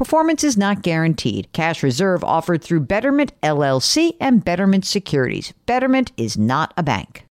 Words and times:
Performance 0.00 0.42
is 0.44 0.56
not 0.56 0.80
guaranteed. 0.80 1.52
Cash 1.52 1.82
reserve 1.82 2.24
offered 2.24 2.64
through 2.64 2.80
Betterment 2.80 3.38
LLC 3.42 4.16
and 4.18 4.42
Betterment 4.42 4.86
Securities. 4.86 5.52
Betterment 5.66 6.10
is 6.16 6.38
not 6.38 6.72
a 6.78 6.82
bank. 6.82 7.26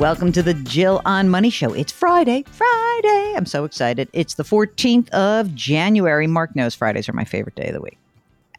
Welcome 0.00 0.32
to 0.32 0.42
the 0.42 0.60
Jill 0.64 1.00
on 1.04 1.28
Money 1.28 1.50
Show. 1.50 1.72
It's 1.72 1.92
Friday. 1.92 2.44
Friday. 2.50 3.34
I'm 3.36 3.46
so 3.46 3.62
excited. 3.62 4.08
It's 4.12 4.34
the 4.34 4.42
14th 4.42 5.08
of 5.10 5.54
January. 5.54 6.26
Mark 6.26 6.56
knows 6.56 6.74
Fridays 6.74 7.08
are 7.08 7.12
my 7.12 7.22
favorite 7.22 7.54
day 7.54 7.68
of 7.68 7.74
the 7.74 7.80
week. 7.80 7.98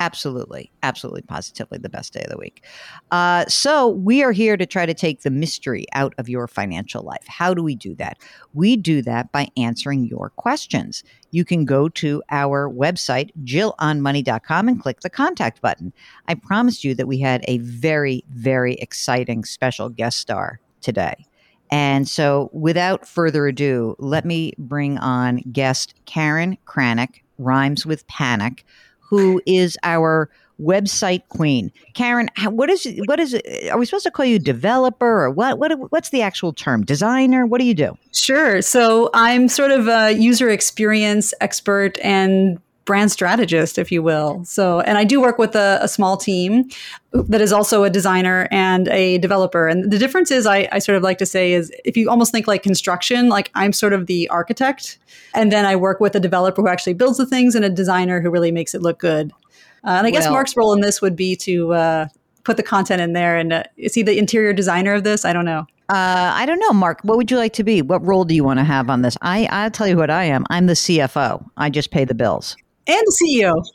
Absolutely, 0.02 0.72
absolutely, 0.82 1.22
positively 1.22 1.78
the 1.78 1.88
best 1.88 2.12
day 2.12 2.24
of 2.24 2.32
the 2.32 2.38
week. 2.40 2.66
Uh, 3.12 3.46
so, 3.46 3.88
we 3.88 4.24
are 4.24 4.32
here 4.32 4.58
to 4.58 4.66
try 4.66 4.84
to 4.84 4.96
take 4.96 5.22
the 5.22 5.30
mystery 5.30 5.86
out 5.94 6.16
of 6.18 6.28
your 6.28 6.48
financial 6.48 7.04
life. 7.04 7.24
How 7.28 7.54
do 7.54 7.62
we 7.62 7.76
do 7.76 7.94
that? 7.98 8.18
We 8.56 8.78
do 8.78 9.04
that 9.04 9.32
by 9.32 9.50
answering 9.58 10.06
your 10.06 10.32
questions. 10.32 11.04
You 11.30 11.46
can 11.46 11.66
go 11.66 11.88
to 11.90 12.24
our 12.32 12.68
website, 12.68 13.30
jillonmoney.com, 13.44 14.68
and 14.68 14.82
click 14.82 15.02
the 15.02 15.10
contact 15.12 15.62
button. 15.62 15.94
I 16.28 16.34
promised 16.34 16.84
you 16.84 16.96
that 16.96 17.08
we 17.08 17.20
had 17.20 17.46
a 17.48 17.60
very, 17.60 18.24
very 18.32 18.74
exciting 18.78 19.46
special 19.46 19.90
guest 19.90 20.18
star 20.18 20.60
today. 20.82 21.28
And 21.70 22.10
so, 22.10 22.50
without 22.54 23.08
further 23.08 23.46
ado, 23.46 23.96
let 24.00 24.26
me 24.26 24.54
bring 24.58 24.98
on 24.98 25.44
guest 25.52 25.94
Karen 26.08 26.58
Kranack, 26.66 27.22
rhymes 27.38 27.86
with 27.86 28.08
panic 28.08 28.66
who 29.12 29.42
is 29.46 29.78
our 29.84 30.30
website 30.60 31.28
queen. 31.28 31.70
Karen, 31.94 32.30
what 32.46 32.70
is 32.70 32.88
what 33.06 33.20
is? 33.20 33.36
Are 33.70 33.78
we 33.78 33.86
supposed 33.86 34.06
to 34.06 34.12
call 34.12 34.26
you 34.26 34.40
developer 34.40 35.24
or 35.24 35.30
what? 35.30 35.60
What 35.60 35.92
what's 35.92 36.10
the 36.10 36.22
actual 36.22 36.54
term? 36.54 36.84
Designer? 36.86 37.46
What 37.46 37.60
do 37.60 37.66
you 37.66 37.74
do? 37.74 37.98
Sure. 38.14 38.62
So 38.62 39.10
I'm 39.14 39.50
sort 39.50 39.72
of 39.72 39.88
a 39.88 40.12
user 40.12 40.50
experience 40.50 41.34
expert 41.42 42.00
and 42.02 42.58
brand 42.86 43.12
strategist, 43.12 43.78
if 43.78 43.92
you 43.92 44.02
will. 44.02 44.44
So, 44.44 44.82
and 44.82 44.98
I 44.98 45.04
do 45.04 45.22
work 45.22 45.38
with 45.38 45.56
a, 45.56 45.80
a, 45.82 45.88
small 45.88 46.18
team 46.18 46.70
that 47.14 47.42
is 47.42 47.54
also 47.54 47.84
a 47.84 47.90
designer 47.90 48.48
and 48.52 48.88
a 48.88 49.18
developer. 49.20 49.68
And 49.68 49.92
the 49.92 50.00
difference 50.00 50.32
is, 50.32 50.46
I, 50.48 50.68
I, 50.72 50.80
sort 50.80 50.98
of 50.98 51.04
like 51.04 51.18
to 51.20 51.26
say, 51.26 51.54
is 51.54 51.72
if 51.86 51.96
you 51.96 52.10
almost 52.10 52.32
think 52.32 52.48
like 52.48 52.64
construction, 52.64 53.30
like 53.30 53.52
I'm 53.54 53.74
sort 53.74 53.94
of 53.94 54.08
the 54.08 54.28
architect, 54.30 54.98
and 55.36 55.52
then 55.52 55.66
I 55.66 55.76
work 55.76 56.00
with 56.00 56.16
a 56.16 56.20
developer 56.20 56.62
who 56.62 56.68
actually 56.68 56.94
builds 56.94 57.18
the 57.18 57.26
things 57.26 57.56
and 57.56 57.64
a 57.64 57.70
designer 57.70 58.20
who 58.20 58.30
really 58.30 58.52
makes 58.52 58.74
it 58.74 58.82
look 58.82 59.00
good. 59.00 59.32
Uh, 59.84 59.92
and 59.92 60.08
I 60.08 60.12
guess 60.12 60.26
well, 60.26 60.34
Mark's 60.34 60.56
role 60.58 60.74
in 60.74 60.82
this 60.82 61.02
would 61.02 61.16
be 61.16 61.36
to 61.38 61.74
uh, 61.74 62.08
put 62.44 62.58
the 62.58 62.64
content 62.64 63.02
in 63.02 63.14
there. 63.14 63.38
And 63.38 63.54
uh, 63.54 63.64
is 63.78 63.94
he 63.94 64.04
the 64.04 64.18
interior 64.18 64.54
designer 64.54 64.94
of 64.94 65.04
this? 65.04 65.26
I 65.26 65.34
don't 65.34 65.46
know. 65.46 65.66
Uh, 65.90 66.32
I 66.34 66.46
don't 66.46 66.60
know, 66.60 66.72
Mark. 66.72 67.00
What 67.04 67.18
would 67.18 67.30
you 67.30 67.38
like 67.38 67.54
to 67.54 67.64
be? 67.64 67.82
What 67.82 68.06
role 68.06 68.24
do 68.24 68.34
you 68.34 68.44
want 68.44 68.60
to 68.60 68.64
have 68.64 68.90
on 68.90 69.02
this? 69.02 69.18
I 69.22 69.46
I'll 69.52 69.72
tell 69.72 69.88
you 69.88 69.98
what 69.98 70.10
I 70.10 70.24
am. 70.24 70.46
I'm 70.50 70.68
the 70.68 70.74
CFO. 70.74 71.46
I 71.58 71.70
just 71.70 71.92
pay 71.92 72.06
the 72.06 72.16
bills 72.16 72.56
and 72.88 73.02
the 73.06 73.18
CEO. 73.24 73.66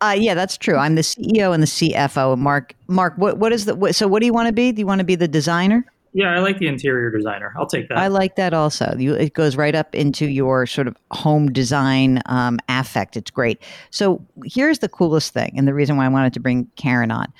Uh, 0.00 0.16
yeah, 0.18 0.34
that's 0.34 0.58
true. 0.58 0.76
I'm 0.76 0.96
the 0.96 1.02
CEO 1.02 1.54
and 1.54 1.62
the 1.62 1.66
CFO. 1.66 2.36
Mark, 2.36 2.74
Mark, 2.88 3.14
what 3.16 3.38
what 3.38 3.52
is 3.52 3.66
the 3.66 3.74
what, 3.74 3.94
so? 3.94 4.08
What 4.08 4.20
do 4.20 4.26
you 4.26 4.32
want 4.32 4.48
to 4.48 4.52
be? 4.52 4.72
Do 4.72 4.80
you 4.80 4.86
want 4.86 4.98
to 4.98 5.04
be 5.04 5.14
the 5.14 5.28
designer? 5.28 5.84
Yeah, 6.14 6.34
I 6.34 6.40
like 6.40 6.58
the 6.58 6.66
interior 6.66 7.10
designer. 7.10 7.54
I'll 7.56 7.66
take 7.66 7.88
that. 7.88 7.96
I 7.96 8.08
like 8.08 8.36
that 8.36 8.52
also. 8.52 8.94
You, 8.98 9.14
it 9.14 9.32
goes 9.32 9.56
right 9.56 9.74
up 9.74 9.94
into 9.94 10.26
your 10.26 10.66
sort 10.66 10.86
of 10.86 10.96
home 11.10 11.50
design 11.50 12.20
um, 12.26 12.58
affect. 12.68 13.16
It's 13.16 13.30
great. 13.30 13.62
So 13.90 14.22
here's 14.44 14.80
the 14.80 14.90
coolest 14.90 15.32
thing, 15.32 15.54
and 15.56 15.66
the 15.66 15.72
reason 15.72 15.96
why 15.96 16.04
I 16.04 16.08
wanted 16.08 16.34
to 16.34 16.40
bring 16.40 16.68
Karen 16.76 17.10
on. 17.10 17.32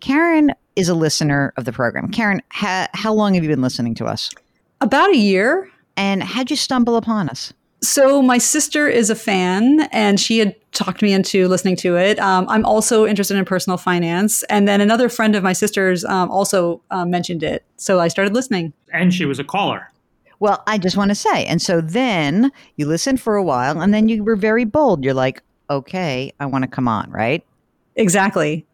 Karen 0.00 0.52
is 0.76 0.88
a 0.88 0.94
listener 0.94 1.52
of 1.56 1.66
the 1.66 1.72
program. 1.72 2.08
Karen, 2.10 2.40
ha, 2.50 2.88
how 2.94 3.12
long 3.12 3.34
have 3.34 3.42
you 3.42 3.50
been 3.50 3.62
listening 3.62 3.94
to 3.96 4.06
us? 4.06 4.30
About 4.80 5.10
a 5.10 5.16
year. 5.16 5.70
And 5.96 6.22
how'd 6.22 6.50
you 6.50 6.56
stumble 6.56 6.96
upon 6.96 7.28
us? 7.28 7.52
So 7.84 8.22
my 8.22 8.38
sister 8.38 8.88
is 8.88 9.10
a 9.10 9.14
fan, 9.14 9.82
and 9.92 10.18
she 10.18 10.38
had 10.38 10.56
talked 10.72 11.02
me 11.02 11.12
into 11.12 11.48
listening 11.48 11.76
to 11.76 11.96
it. 11.96 12.18
Um, 12.18 12.46
I'm 12.48 12.64
also 12.64 13.06
interested 13.06 13.36
in 13.36 13.44
personal 13.44 13.76
finance, 13.76 14.42
and 14.44 14.66
then 14.66 14.80
another 14.80 15.10
friend 15.10 15.36
of 15.36 15.42
my 15.42 15.52
sister's 15.52 16.02
um, 16.06 16.30
also 16.30 16.80
uh, 16.90 17.04
mentioned 17.04 17.42
it, 17.42 17.62
so 17.76 18.00
I 18.00 18.08
started 18.08 18.32
listening. 18.32 18.72
And 18.90 19.12
she 19.12 19.26
was 19.26 19.38
a 19.38 19.44
caller. 19.44 19.92
Well, 20.40 20.62
I 20.66 20.78
just 20.78 20.96
want 20.96 21.10
to 21.10 21.14
say, 21.14 21.44
and 21.44 21.60
so 21.60 21.82
then 21.82 22.50
you 22.76 22.86
listened 22.86 23.20
for 23.20 23.36
a 23.36 23.42
while, 23.42 23.78
and 23.82 23.92
then 23.92 24.08
you 24.08 24.24
were 24.24 24.36
very 24.36 24.64
bold. 24.64 25.04
You're 25.04 25.12
like, 25.12 25.42
"Okay, 25.68 26.32
I 26.40 26.46
want 26.46 26.62
to 26.62 26.68
come 26.68 26.88
on," 26.88 27.10
right? 27.10 27.44
Exactly. 27.96 28.64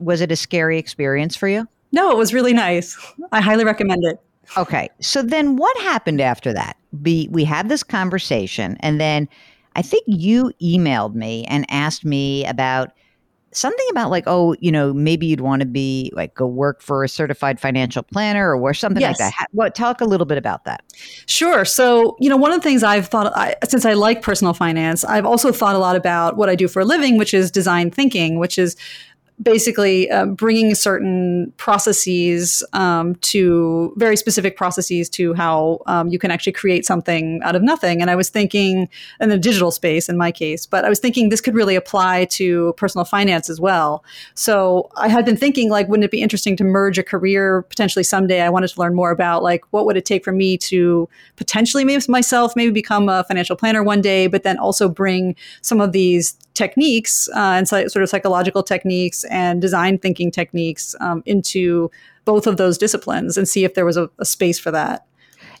Was 0.00 0.20
it 0.20 0.32
a 0.32 0.36
scary 0.36 0.76
experience 0.76 1.36
for 1.36 1.46
you? 1.46 1.68
No, 1.92 2.10
it 2.10 2.16
was 2.16 2.34
really 2.34 2.52
nice. 2.52 2.98
I 3.30 3.40
highly 3.40 3.64
recommend 3.64 4.02
it. 4.04 4.20
Okay. 4.56 4.88
So 5.00 5.22
then 5.22 5.56
what 5.56 5.76
happened 5.78 6.20
after 6.20 6.52
that? 6.52 6.76
We 7.02 7.28
we 7.30 7.44
had 7.44 7.68
this 7.68 7.82
conversation 7.82 8.76
and 8.80 9.00
then 9.00 9.28
I 9.74 9.82
think 9.82 10.04
you 10.06 10.52
emailed 10.62 11.14
me 11.14 11.44
and 11.44 11.66
asked 11.68 12.04
me 12.04 12.46
about 12.46 12.92
something 13.52 13.86
about 13.90 14.10
like 14.10 14.24
oh 14.26 14.54
you 14.60 14.70
know 14.70 14.92
maybe 14.92 15.26
you'd 15.26 15.40
want 15.40 15.60
to 15.60 15.66
be 15.66 16.12
like 16.14 16.34
go 16.34 16.46
work 16.46 16.82
for 16.82 17.04
a 17.04 17.08
certified 17.08 17.58
financial 17.58 18.02
planner 18.02 18.54
or 18.54 18.74
something 18.74 19.00
yes. 19.00 19.18
like 19.18 19.32
that. 19.32 19.46
What 19.52 19.74
talk 19.74 20.00
a 20.00 20.04
little 20.04 20.26
bit 20.26 20.36
about 20.36 20.64
that. 20.64 20.82
Sure. 21.26 21.64
So 21.64 22.16
you 22.20 22.28
know 22.28 22.36
one 22.36 22.52
of 22.52 22.58
the 22.58 22.62
things 22.62 22.82
i've 22.82 23.08
thought 23.08 23.34
I, 23.36 23.54
since 23.66 23.84
i 23.84 23.92
like 23.94 24.22
personal 24.22 24.52
finance 24.52 25.04
i've 25.04 25.26
also 25.26 25.52
thought 25.52 25.74
a 25.74 25.78
lot 25.78 25.96
about 25.96 26.36
what 26.36 26.48
i 26.48 26.54
do 26.54 26.68
for 26.68 26.80
a 26.80 26.84
living 26.84 27.16
which 27.16 27.32
is 27.32 27.50
design 27.50 27.90
thinking 27.90 28.38
which 28.38 28.58
is 28.58 28.76
basically 29.42 30.10
uh, 30.10 30.26
bringing 30.26 30.74
certain 30.74 31.52
processes 31.58 32.62
um, 32.72 33.14
to 33.16 33.92
very 33.96 34.16
specific 34.16 34.56
processes 34.56 35.08
to 35.10 35.34
how 35.34 35.80
um, 35.86 36.08
you 36.08 36.18
can 36.18 36.30
actually 36.30 36.52
create 36.52 36.86
something 36.86 37.40
out 37.42 37.54
of 37.54 37.62
nothing. 37.62 38.00
And 38.00 38.10
I 38.10 38.16
was 38.16 38.30
thinking 38.30 38.88
in 39.20 39.28
the 39.28 39.38
digital 39.38 39.70
space 39.70 40.08
in 40.08 40.16
my 40.16 40.32
case, 40.32 40.64
but 40.64 40.84
I 40.84 40.88
was 40.88 40.98
thinking 41.00 41.28
this 41.28 41.42
could 41.42 41.54
really 41.54 41.76
apply 41.76 42.24
to 42.26 42.72
personal 42.78 43.04
finance 43.04 43.50
as 43.50 43.60
well. 43.60 44.02
So 44.34 44.90
I 44.96 45.08
had 45.08 45.26
been 45.26 45.36
thinking 45.36 45.70
like, 45.70 45.88
wouldn't 45.88 46.04
it 46.04 46.10
be 46.10 46.22
interesting 46.22 46.56
to 46.56 46.64
merge 46.64 46.98
a 46.98 47.02
career 47.02 47.62
potentially 47.62 48.04
someday? 48.04 48.40
I 48.40 48.48
wanted 48.48 48.68
to 48.68 48.80
learn 48.80 48.94
more 48.94 49.10
about 49.10 49.42
like 49.42 49.64
what 49.70 49.84
would 49.84 49.98
it 49.98 50.06
take 50.06 50.24
for 50.24 50.32
me 50.32 50.56
to 50.58 51.08
potentially 51.36 51.84
maybe 51.84 52.02
myself 52.08 52.54
maybe 52.56 52.72
become 52.72 53.08
a 53.08 53.24
financial 53.24 53.56
planner 53.56 53.82
one 53.82 54.00
day, 54.00 54.28
but 54.28 54.44
then 54.44 54.58
also 54.58 54.88
bring 54.88 55.36
some 55.60 55.80
of 55.80 55.92
these 55.92 56.36
techniques 56.56 57.28
uh, 57.36 57.54
and 57.56 57.68
so, 57.68 57.86
sort 57.88 58.02
of 58.02 58.08
psychological 58.08 58.62
techniques 58.62 59.24
and 59.24 59.60
design 59.60 59.98
thinking 59.98 60.30
techniques 60.30 60.94
um, 61.00 61.22
into 61.26 61.90
both 62.24 62.46
of 62.46 62.56
those 62.56 62.76
disciplines 62.76 63.36
and 63.36 63.48
see 63.48 63.64
if 63.64 63.74
there 63.74 63.84
was 63.84 63.96
a, 63.96 64.10
a 64.18 64.24
space 64.24 64.58
for 64.58 64.70
that. 64.70 65.06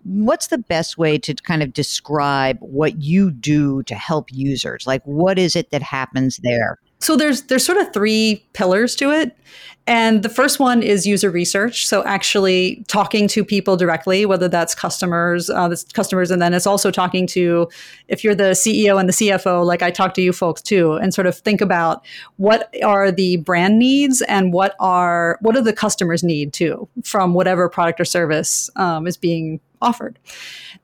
What's 0.04 0.48
the 0.48 0.58
best 0.58 0.98
way 0.98 1.18
to 1.18 1.34
kind 1.34 1.62
of 1.62 1.72
describe 1.72 2.58
what 2.60 3.02
you 3.02 3.30
do 3.30 3.82
to 3.84 3.94
help 3.94 4.32
users? 4.32 4.86
Like, 4.86 5.02
what 5.04 5.38
is 5.38 5.56
it 5.56 5.70
that 5.70 5.82
happens 5.82 6.38
there? 6.42 6.78
So 7.06 7.14
there's 7.14 7.42
there's 7.42 7.64
sort 7.64 7.78
of 7.78 7.92
three 7.92 8.44
pillars 8.52 8.96
to 8.96 9.12
it. 9.12 9.36
And 9.86 10.24
the 10.24 10.28
first 10.28 10.58
one 10.58 10.82
is 10.82 11.06
user 11.06 11.30
research. 11.30 11.86
So 11.86 12.02
actually 12.04 12.84
talking 12.88 13.28
to 13.28 13.44
people 13.44 13.76
directly, 13.76 14.26
whether 14.26 14.48
that's 14.48 14.74
customers, 14.74 15.48
uh, 15.48 15.68
that's 15.68 15.84
customers, 15.84 16.32
and 16.32 16.42
then 16.42 16.52
it's 16.52 16.66
also 16.66 16.90
talking 16.90 17.28
to, 17.28 17.68
if 18.08 18.24
you're 18.24 18.34
the 18.34 18.50
CEO 18.50 18.98
and 18.98 19.08
the 19.08 19.12
CFO, 19.12 19.64
like 19.64 19.82
I 19.82 19.92
talk 19.92 20.14
to 20.14 20.20
you 20.20 20.32
folks 20.32 20.60
too, 20.60 20.94
and 20.94 21.14
sort 21.14 21.28
of 21.28 21.38
think 21.38 21.60
about 21.60 22.04
what 22.38 22.74
are 22.82 23.12
the 23.12 23.36
brand 23.36 23.78
needs 23.78 24.22
and 24.22 24.52
what 24.52 24.74
are 24.80 25.38
what 25.42 25.54
do 25.54 25.60
the 25.60 25.72
customers 25.72 26.24
need 26.24 26.52
too 26.52 26.88
from 27.04 27.34
whatever 27.34 27.68
product 27.68 28.00
or 28.00 28.04
service 28.04 28.68
um, 28.74 29.06
is 29.06 29.16
being 29.16 29.60
offered. 29.82 30.18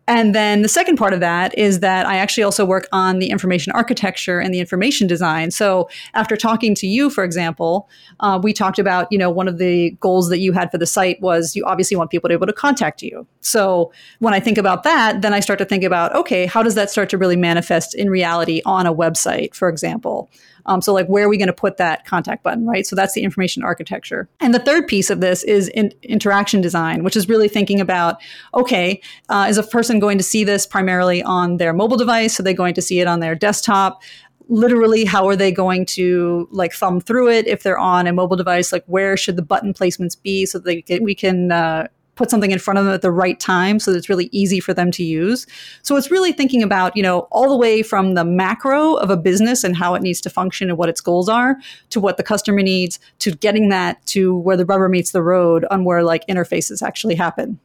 And 0.09 0.35
then 0.35 0.63
the 0.63 0.69
second 0.69 0.97
part 0.97 1.15
of 1.15 1.21
that 1.21 1.57
is 1.57 1.81
that 1.81 2.07
I 2.07 2.17
actually 2.17 2.43
also 2.43 2.65
work 2.65 2.89
on 2.93 3.19
the 3.19 3.31
information 3.31 3.73
architecture 3.73 4.41
and 4.41 4.53
the 4.53 4.59
information 4.59 5.07
design. 5.07 5.51
So 5.51 5.89
after 6.15 6.37
talking 6.37 6.75
to 6.77 6.87
you, 6.87 7.09
for 7.09 7.25
example, 7.25 7.89
uh, 8.21 8.41
we 8.43 8.53
talked 8.53 8.79
about, 8.79 9.07
you 9.11 9.19
know, 9.19 9.31
one 9.31 9.49
of 9.49 9.59
the 9.59 9.91
goals 10.01 10.29
that 10.29 10.39
you 10.39 10.53
had 10.53 10.71
for 10.71 10.79
the 10.79 10.87
site 10.87 11.21
was 11.21 11.55
you 11.55 11.65
obviously 11.65 11.97
want 11.97 12.11
people 12.11 12.29
to 12.29 12.33
be 12.33 12.37
able 12.37 12.47
to 12.47 12.53
contact 12.53 13.03
you. 13.03 13.27
So 13.41 13.93
when 14.19 14.35
I 14.35 14.41
think 14.41 14.59
about 14.59 14.83
that, 14.83 15.23
then 15.23 15.33
I 15.33 15.41
start 15.41 15.59
to 15.61 15.65
think 15.65 15.85
about, 15.85 16.15
okay, 16.15 16.47
how 16.47 16.63
does 16.63 16.75
that 16.75 16.91
start 16.91 17.09
to 17.11 17.19
really 17.19 17.37
manifest 17.37 17.95
in 17.95 18.11
reality 18.11 18.61
on 18.67 18.87
a 18.87 18.95
website, 18.95 19.55
for 19.55 19.69
example? 19.69 20.31
Um, 20.67 20.81
so, 20.81 20.93
like, 20.93 21.07
where 21.07 21.25
are 21.25 21.29
we 21.29 21.37
going 21.37 21.49
to 21.49 21.53
put 21.53 21.77
that 21.77 22.07
contact 22.07 22.43
button, 22.43 22.67
right? 22.67 22.87
So, 22.87 22.97
that's 22.97 23.15
the 23.15 23.23
information 23.23 23.63
architecture. 23.63 24.29
And 24.41 24.55
the 24.55 24.59
third 24.59 24.87
piece 24.87 25.11
of 25.11 25.21
this 25.21 25.43
is 25.45 25.69
in 25.69 25.93
interaction 26.03 26.61
design, 26.61 27.05
which 27.05 27.17
is 27.17 27.29
really 27.29 27.49
thinking 27.49 27.81
about 27.81 28.21
okay, 28.55 29.01
uh, 29.29 29.47
is 29.49 29.59
a 29.59 29.63
person 29.63 29.99
going 29.99 30.19
to 30.19 30.25
see 30.25 30.45
this 30.45 30.67
primarily 30.67 31.23
on 31.23 31.57
their 31.57 31.73
mobile 31.73 31.97
device? 31.97 32.39
Are 32.39 32.43
they 32.43 32.55
going 32.55 32.75
to 32.75 32.83
see 32.83 33.01
it 33.01 33.07
on 33.07 33.21
their 33.21 33.35
desktop? 33.35 34.03
literally 34.49 35.05
how 35.05 35.27
are 35.27 35.37
they 35.37 35.53
going 35.53 35.87
to 35.87 36.49
like 36.51 36.73
thumb 36.73 37.01
through 37.01 37.31
it 37.31 37.47
if 37.47 37.63
they're 37.63 37.79
on 37.79 38.07
a 38.07 38.13
mobile 38.13 38.37
device 38.37 38.73
like 38.73 38.85
where 38.87 39.17
should 39.17 39.37
the 39.37 39.43
button 39.43 39.73
placements 39.73 40.21
be 40.21 40.45
so 40.45 40.59
that 40.59 41.01
we 41.01 41.15
can 41.15 41.53
uh, 41.53 41.87
put 42.15 42.31
something 42.31 42.51
in 42.51 42.59
front 42.59 42.79
of 42.79 42.85
them 42.85 42.95
at 42.95 43.03
the 43.03 43.11
right 43.11 43.41
time 43.41 43.79
so 43.79 43.91
that 43.91 43.97
it's 43.97 44.09
really 44.09 44.29
easy 44.33 44.61
for 44.61 44.75
them 44.75 44.91
to 44.93 45.03
use. 45.03 45.47
So 45.83 45.97
it's 45.97 46.11
really 46.11 46.33
thinking 46.33 46.63
about, 46.63 46.97
you 46.97 47.03
know, 47.03 47.21
all 47.31 47.49
the 47.49 47.57
way 47.57 47.83
from 47.83 48.15
the 48.15 48.25
macro 48.25 48.95
of 48.95 49.09
a 49.11 49.17
business 49.17 49.65
and 49.65 49.75
how 49.75 49.95
it 49.95 50.03
needs 50.03 50.21
to 50.23 50.31
function 50.31 50.69
and 50.69 50.77
what 50.77 50.89
its 50.89 51.01
goals 51.01 51.29
are 51.29 51.57
to 51.91 52.01
what 52.01 52.19
the 52.19 52.23
customer 52.23 52.63
needs 52.63 52.99
to 53.21 53.31
getting 53.33 53.71
that 53.71 54.05
to 54.07 54.37
where 54.37 54.57
the 54.57 54.67
rubber 54.67 54.89
meets 54.89 55.13
the 55.13 55.23
road 55.23 55.65
on 55.71 55.85
where 55.85 56.03
like 56.03 56.27
interfaces 56.27 56.83
actually 56.83 57.15
happen. 57.15 57.59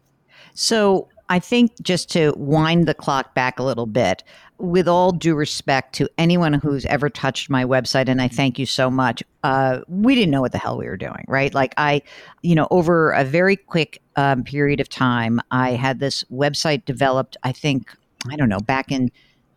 So 0.53 1.09
I 1.29 1.39
think 1.39 1.71
just 1.81 2.09
to 2.11 2.33
wind 2.37 2.87
the 2.87 2.93
clock 2.93 3.35
back 3.35 3.59
a 3.59 3.63
little 3.63 3.85
bit, 3.85 4.23
with 4.59 4.87
all 4.87 5.11
due 5.11 5.35
respect 5.35 5.93
to 5.95 6.09
anyone 6.17 6.53
who's 6.53 6.85
ever 6.85 7.09
touched 7.09 7.49
my 7.49 7.63
website, 7.63 8.09
and 8.09 8.21
I 8.21 8.27
thank 8.27 8.57
you 8.57 8.65
so 8.65 8.89
much, 8.89 9.21
uh, 9.43 9.81
we 9.87 10.15
didn't 10.15 10.31
know 10.31 10.41
what 10.41 10.51
the 10.51 10.57
hell 10.57 10.77
we 10.77 10.87
were 10.87 10.97
doing, 10.97 11.25
right? 11.27 11.53
Like, 11.53 11.73
I, 11.77 12.01
you 12.41 12.55
know, 12.55 12.67
over 12.71 13.11
a 13.11 13.23
very 13.23 13.55
quick 13.55 14.01
um, 14.15 14.43
period 14.43 14.79
of 14.79 14.89
time, 14.89 15.39
I 15.51 15.71
had 15.71 15.99
this 15.99 16.23
website 16.31 16.85
developed, 16.85 17.37
I 17.43 17.51
think, 17.51 17.91
I 18.29 18.35
don't 18.35 18.49
know, 18.49 18.59
back 18.59 18.91
in 18.91 19.11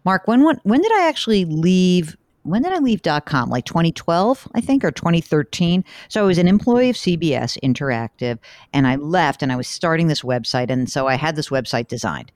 Mark, 0.05 0.27
when, 0.27 0.45
when, 0.45 0.59
when 0.65 0.83
did 0.83 0.93
I 0.93 1.09
actually 1.09 1.45
leave 1.45 2.17
when 2.43 2.63
did 2.63 2.73
I 2.73 2.79
leave 2.79 3.03
.com? 3.25 3.51
Like 3.51 3.65
2012, 3.65 4.49
I 4.55 4.61
think, 4.61 4.85
or 4.85 4.91
2013. 4.91 5.85
So 6.09 6.23
I 6.23 6.27
was 6.27 6.39
an 6.39 6.49
employee 6.49 6.91
of 6.91 6.97
CBS 6.97 7.57
Interactive, 7.63 8.39
and 8.73 8.87
I 8.87 8.97
left, 8.97 9.43
and 9.43 9.53
I 9.53 9.57
was 9.57 9.69
starting 9.69 10.07
this 10.07 10.23
website, 10.23 10.71
and 10.71 10.91
so 10.91 11.07
I 11.07 11.17
had 11.17 11.37
this 11.37 11.51
website 11.51 11.89
designed. 11.89 12.33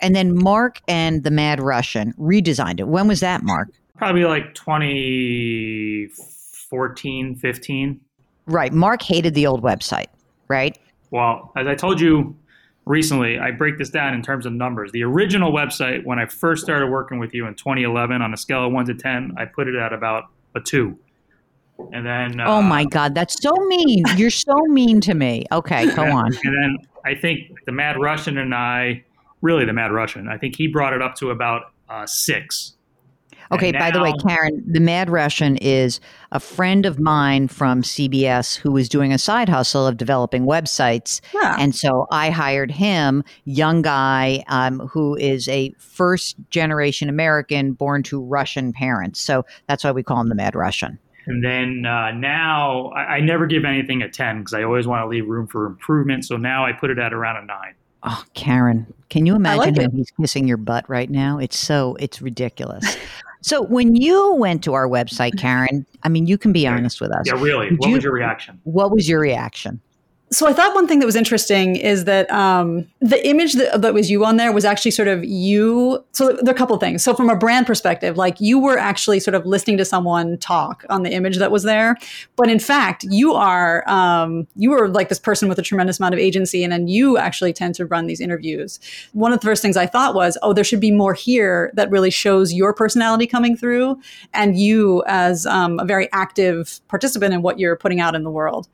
And 0.00 0.14
then 0.14 0.40
Mark 0.40 0.80
and 0.86 1.24
the 1.24 1.30
Mad 1.30 1.60
Russian 1.60 2.12
redesigned 2.14 2.78
it. 2.80 2.88
When 2.88 3.08
was 3.08 3.20
that, 3.20 3.42
Mark? 3.42 3.68
Probably 3.96 4.24
like 4.24 4.54
2014, 4.54 7.34
15. 7.34 8.00
Right. 8.46 8.72
Mark 8.72 9.02
hated 9.02 9.34
the 9.34 9.46
old 9.46 9.62
website, 9.62 10.06
right? 10.46 10.78
Well, 11.10 11.52
as 11.56 11.66
I 11.66 11.74
told 11.74 12.00
you 12.00 12.36
recently, 12.88 13.38
I 13.38 13.50
break 13.50 13.78
this 13.78 13.90
down 13.90 14.14
in 14.14 14.22
terms 14.22 14.46
of 14.46 14.52
numbers. 14.52 14.90
The 14.92 15.04
original 15.04 15.52
website, 15.52 16.04
when 16.04 16.18
I 16.18 16.26
first 16.26 16.64
started 16.64 16.88
working 16.88 17.18
with 17.18 17.34
you 17.34 17.46
in 17.46 17.54
2011, 17.54 18.22
on 18.22 18.32
a 18.32 18.36
scale 18.36 18.66
of 18.66 18.72
1 18.72 18.86
to 18.86 18.94
10, 18.94 19.34
I 19.36 19.44
put 19.44 19.68
it 19.68 19.74
at 19.76 19.92
about 19.92 20.24
a 20.54 20.60
2. 20.60 20.98
And 21.92 22.04
then. 22.04 22.40
Uh, 22.40 22.46
oh 22.48 22.62
my 22.62 22.84
God, 22.84 23.14
that's 23.14 23.40
so 23.40 23.52
mean. 23.66 24.02
You're 24.16 24.30
so 24.30 24.56
mean 24.66 25.00
to 25.02 25.14
me. 25.14 25.44
Okay, 25.52 25.94
go 25.94 26.02
and, 26.02 26.12
on. 26.12 26.26
And 26.26 26.56
then 26.56 26.78
I 27.04 27.14
think 27.14 27.64
the 27.66 27.72
Mad 27.72 27.96
Russian 28.00 28.38
and 28.38 28.54
I 28.54 29.04
really 29.42 29.64
the 29.64 29.72
Mad 29.72 29.92
Russian. 29.92 30.28
I 30.28 30.38
think 30.38 30.56
he 30.56 30.66
brought 30.66 30.92
it 30.92 31.02
up 31.02 31.14
to 31.16 31.30
about 31.30 31.72
uh, 31.88 32.06
six. 32.06 32.74
Okay, 33.52 33.70
now, 33.70 33.78
by 33.78 33.90
the 33.90 34.02
way, 34.02 34.12
Karen, 34.26 34.62
the 34.66 34.80
Mad 34.80 35.08
Russian 35.10 35.56
is 35.58 36.00
a 36.32 36.40
friend 36.40 36.84
of 36.84 36.98
mine 36.98 37.48
from 37.48 37.82
CBS 37.82 38.56
who 38.56 38.72
was 38.72 38.88
doing 38.88 39.12
a 39.12 39.18
side 39.18 39.48
hustle 39.48 39.86
of 39.86 39.96
developing 39.96 40.44
websites. 40.44 41.20
Yeah. 41.32 41.56
And 41.58 41.74
so 41.74 42.06
I 42.10 42.30
hired 42.30 42.70
him, 42.70 43.24
young 43.44 43.82
guy 43.82 44.44
um, 44.48 44.80
who 44.80 45.16
is 45.16 45.48
a 45.48 45.72
first 45.78 46.36
generation 46.50 47.08
American 47.08 47.72
born 47.72 48.02
to 48.04 48.20
Russian 48.20 48.72
parents. 48.72 49.20
So 49.20 49.46
that's 49.66 49.84
why 49.84 49.92
we 49.92 50.02
call 50.02 50.20
him 50.20 50.28
the 50.28 50.34
Mad 50.34 50.54
Russian. 50.54 50.98
And 51.26 51.44
then 51.44 51.84
uh, 51.84 52.10
now 52.12 52.88
I, 52.88 53.16
I 53.16 53.20
never 53.20 53.46
give 53.46 53.64
anything 53.64 54.02
a 54.02 54.08
10 54.08 54.38
because 54.38 54.54
I 54.54 54.62
always 54.62 54.86
want 54.86 55.04
to 55.04 55.08
leave 55.08 55.28
room 55.28 55.46
for 55.46 55.66
improvement. 55.66 56.24
So 56.24 56.36
now 56.36 56.64
I 56.64 56.72
put 56.72 56.90
it 56.90 56.98
at 56.98 57.12
around 57.12 57.36
a 57.36 57.46
nine. 57.46 57.74
Oh, 58.02 58.24
Karen, 58.34 58.92
can 59.10 59.26
you 59.26 59.34
imagine 59.34 59.74
like 59.74 59.92
he's 59.92 60.10
kissing 60.12 60.46
your 60.46 60.56
butt 60.56 60.88
right 60.88 61.10
now? 61.10 61.38
It's 61.38 61.56
so 61.56 61.96
it's 61.98 62.22
ridiculous. 62.22 62.96
so 63.40 63.62
when 63.62 63.94
you 63.96 64.34
went 64.34 64.64
to 64.64 64.74
our 64.74 64.88
website, 64.88 65.32
mm-hmm. 65.32 65.38
Karen, 65.38 65.86
I 66.02 66.08
mean, 66.08 66.26
you 66.26 66.38
can 66.38 66.52
be 66.52 66.66
honest 66.66 67.00
with 67.00 67.12
us. 67.12 67.24
Yeah, 67.26 67.40
really. 67.40 67.74
What 67.76 67.88
you, 67.88 67.94
was 67.94 68.04
your 68.04 68.12
reaction? 68.12 68.60
What 68.64 68.90
was 68.90 69.08
your 69.08 69.20
reaction? 69.20 69.80
So 70.30 70.46
I 70.46 70.52
thought 70.52 70.74
one 70.74 70.86
thing 70.86 70.98
that 70.98 71.06
was 71.06 71.16
interesting 71.16 71.76
is 71.76 72.04
that 72.04 72.30
um, 72.30 72.86
the 73.00 73.26
image 73.26 73.54
that, 73.54 73.80
that, 73.80 73.94
was 73.94 74.10
you 74.10 74.26
on 74.26 74.36
there 74.36 74.52
was 74.52 74.66
actually 74.66 74.90
sort 74.90 75.08
of 75.08 75.24
you. 75.24 76.04
So 76.12 76.32
there 76.32 76.52
are 76.52 76.54
a 76.54 76.58
couple 76.58 76.76
things. 76.76 77.02
So 77.02 77.14
from 77.14 77.30
a 77.30 77.36
brand 77.36 77.66
perspective, 77.66 78.18
like 78.18 78.38
you 78.38 78.58
were 78.58 78.76
actually 78.76 79.20
sort 79.20 79.34
of 79.34 79.46
listening 79.46 79.78
to 79.78 79.86
someone 79.86 80.36
talk 80.36 80.84
on 80.90 81.02
the 81.02 81.10
image 81.12 81.38
that 81.38 81.50
was 81.50 81.62
there, 81.62 81.96
but 82.36 82.50
in 82.50 82.58
fact, 82.58 83.04
you 83.04 83.32
are 83.32 83.88
um, 83.88 84.46
you 84.54 84.70
were 84.70 84.88
like 84.88 85.08
this 85.08 85.18
person 85.18 85.48
with 85.48 85.58
a 85.58 85.62
tremendous 85.62 85.98
amount 85.98 86.12
of 86.12 86.20
agency, 86.20 86.62
and 86.62 86.72
then 86.72 86.88
you 86.88 87.16
actually 87.16 87.54
tend 87.54 87.74
to 87.76 87.86
run 87.86 88.06
these 88.06 88.20
interviews. 88.20 88.80
One 89.12 89.32
of 89.32 89.40
the 89.40 89.46
first 89.46 89.62
things 89.62 89.78
I 89.78 89.86
thought 89.86 90.14
was, 90.14 90.36
oh, 90.42 90.52
there 90.52 90.64
should 90.64 90.80
be 90.80 90.90
more 90.90 91.14
here 91.14 91.70
that 91.74 91.90
really 91.90 92.10
shows 92.10 92.52
your 92.52 92.74
personality 92.74 93.26
coming 93.26 93.56
through, 93.56 93.98
and 94.34 94.58
you 94.58 95.02
as 95.06 95.46
um, 95.46 95.78
a 95.78 95.86
very 95.86 96.10
active 96.12 96.80
participant 96.88 97.32
in 97.32 97.40
what 97.40 97.58
you're 97.58 97.76
putting 97.76 98.00
out 98.00 98.14
in 98.14 98.24
the 98.24 98.30
world. 98.30 98.68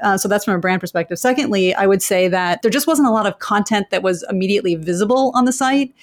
Uh, 0.00 0.18
so 0.18 0.28
that's 0.28 0.44
from 0.44 0.54
a 0.54 0.58
brand 0.58 0.80
perspective. 0.80 1.18
Secondly, 1.18 1.74
I 1.74 1.86
would 1.86 2.02
say 2.02 2.28
that 2.28 2.62
there 2.62 2.70
just 2.70 2.86
wasn't 2.86 3.08
a 3.08 3.10
lot 3.10 3.26
of 3.26 3.38
content 3.38 3.90
that 3.90 4.02
was 4.02 4.24
immediately 4.28 4.74
visible 4.74 5.32
on 5.34 5.44
the 5.44 5.52
site. 5.52 5.94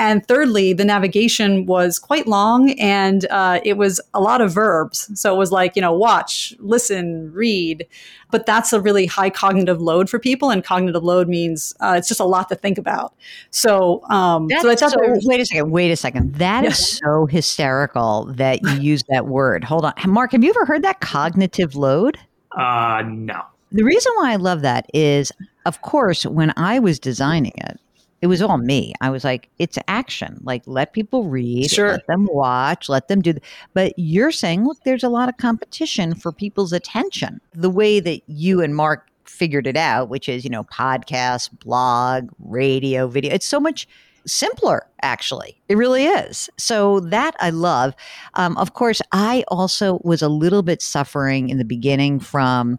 And 0.00 0.24
thirdly, 0.28 0.72
the 0.72 0.84
navigation 0.84 1.66
was 1.66 1.98
quite 1.98 2.28
long 2.28 2.70
and 2.78 3.26
uh, 3.30 3.58
it 3.64 3.76
was 3.76 4.00
a 4.14 4.20
lot 4.20 4.40
of 4.40 4.54
verbs. 4.54 5.10
So 5.20 5.34
it 5.34 5.38
was 5.38 5.50
like, 5.50 5.74
you 5.74 5.82
know, 5.82 5.92
watch, 5.92 6.54
listen, 6.60 7.32
read. 7.32 7.84
But 8.30 8.46
that's 8.46 8.72
a 8.72 8.80
really 8.80 9.06
high 9.06 9.30
cognitive 9.30 9.80
load 9.80 10.08
for 10.08 10.20
people. 10.20 10.50
And 10.50 10.62
cognitive 10.62 11.02
load 11.02 11.28
means 11.28 11.74
uh, 11.80 11.96
it's 11.98 12.06
just 12.06 12.20
a 12.20 12.24
lot 12.24 12.48
to 12.50 12.54
think 12.54 12.78
about. 12.78 13.12
So, 13.50 14.04
um, 14.08 14.48
so 14.60 14.70
I 14.70 14.76
thought 14.76 14.92
so, 14.92 15.00
was, 15.00 15.26
wait 15.26 15.40
a 15.40 15.46
second, 15.46 15.72
wait 15.72 15.90
a 15.90 15.96
second. 15.96 16.34
That 16.36 16.62
yeah. 16.62 16.70
is 16.70 16.98
so 16.98 17.26
hysterical 17.26 18.26
that 18.34 18.62
you 18.62 18.70
use 18.80 19.02
that 19.08 19.26
word. 19.26 19.64
Hold 19.64 19.84
on. 19.84 19.94
Mark, 20.06 20.30
have 20.30 20.44
you 20.44 20.50
ever 20.50 20.64
heard 20.64 20.82
that 20.82 21.00
cognitive 21.00 21.74
load? 21.74 22.18
Uh, 22.56 23.02
no. 23.06 23.42
The 23.72 23.84
reason 23.84 24.12
why 24.16 24.32
I 24.32 24.36
love 24.36 24.62
that 24.62 24.86
is, 24.94 25.30
of 25.66 25.82
course, 25.82 26.24
when 26.24 26.52
I 26.56 26.78
was 26.78 26.98
designing 26.98 27.52
it, 27.56 27.78
it 28.20 28.26
was 28.26 28.42
all 28.42 28.58
me. 28.58 28.94
I 29.00 29.10
was 29.10 29.22
like, 29.22 29.48
it's 29.58 29.78
action. 29.86 30.40
Like, 30.42 30.62
let 30.66 30.92
people 30.92 31.28
read, 31.28 31.70
sure. 31.70 31.92
let 31.92 32.06
them 32.06 32.26
watch, 32.32 32.88
let 32.88 33.08
them 33.08 33.20
do. 33.20 33.34
Th-. 33.34 33.44
But 33.74 33.92
you're 33.96 34.32
saying, 34.32 34.64
look, 34.64 34.78
there's 34.84 35.04
a 35.04 35.08
lot 35.08 35.28
of 35.28 35.36
competition 35.36 36.14
for 36.14 36.32
people's 36.32 36.72
attention. 36.72 37.40
The 37.52 37.70
way 37.70 38.00
that 38.00 38.22
you 38.26 38.60
and 38.60 38.74
Mark 38.74 39.06
figured 39.24 39.66
it 39.66 39.76
out, 39.76 40.08
which 40.08 40.28
is, 40.28 40.42
you 40.42 40.50
know, 40.50 40.64
podcast, 40.64 41.50
blog, 41.60 42.30
radio, 42.40 43.06
video, 43.06 43.32
it's 43.32 43.46
so 43.46 43.60
much 43.60 43.86
simpler, 44.28 44.86
actually. 45.02 45.60
It 45.68 45.76
really 45.76 46.04
is. 46.04 46.48
So 46.56 47.00
that 47.00 47.34
I 47.40 47.50
love. 47.50 47.94
Um, 48.34 48.56
of 48.56 48.74
course, 48.74 49.00
I 49.12 49.44
also 49.48 50.00
was 50.04 50.22
a 50.22 50.28
little 50.28 50.62
bit 50.62 50.82
suffering 50.82 51.48
in 51.48 51.58
the 51.58 51.64
beginning 51.64 52.20
from, 52.20 52.78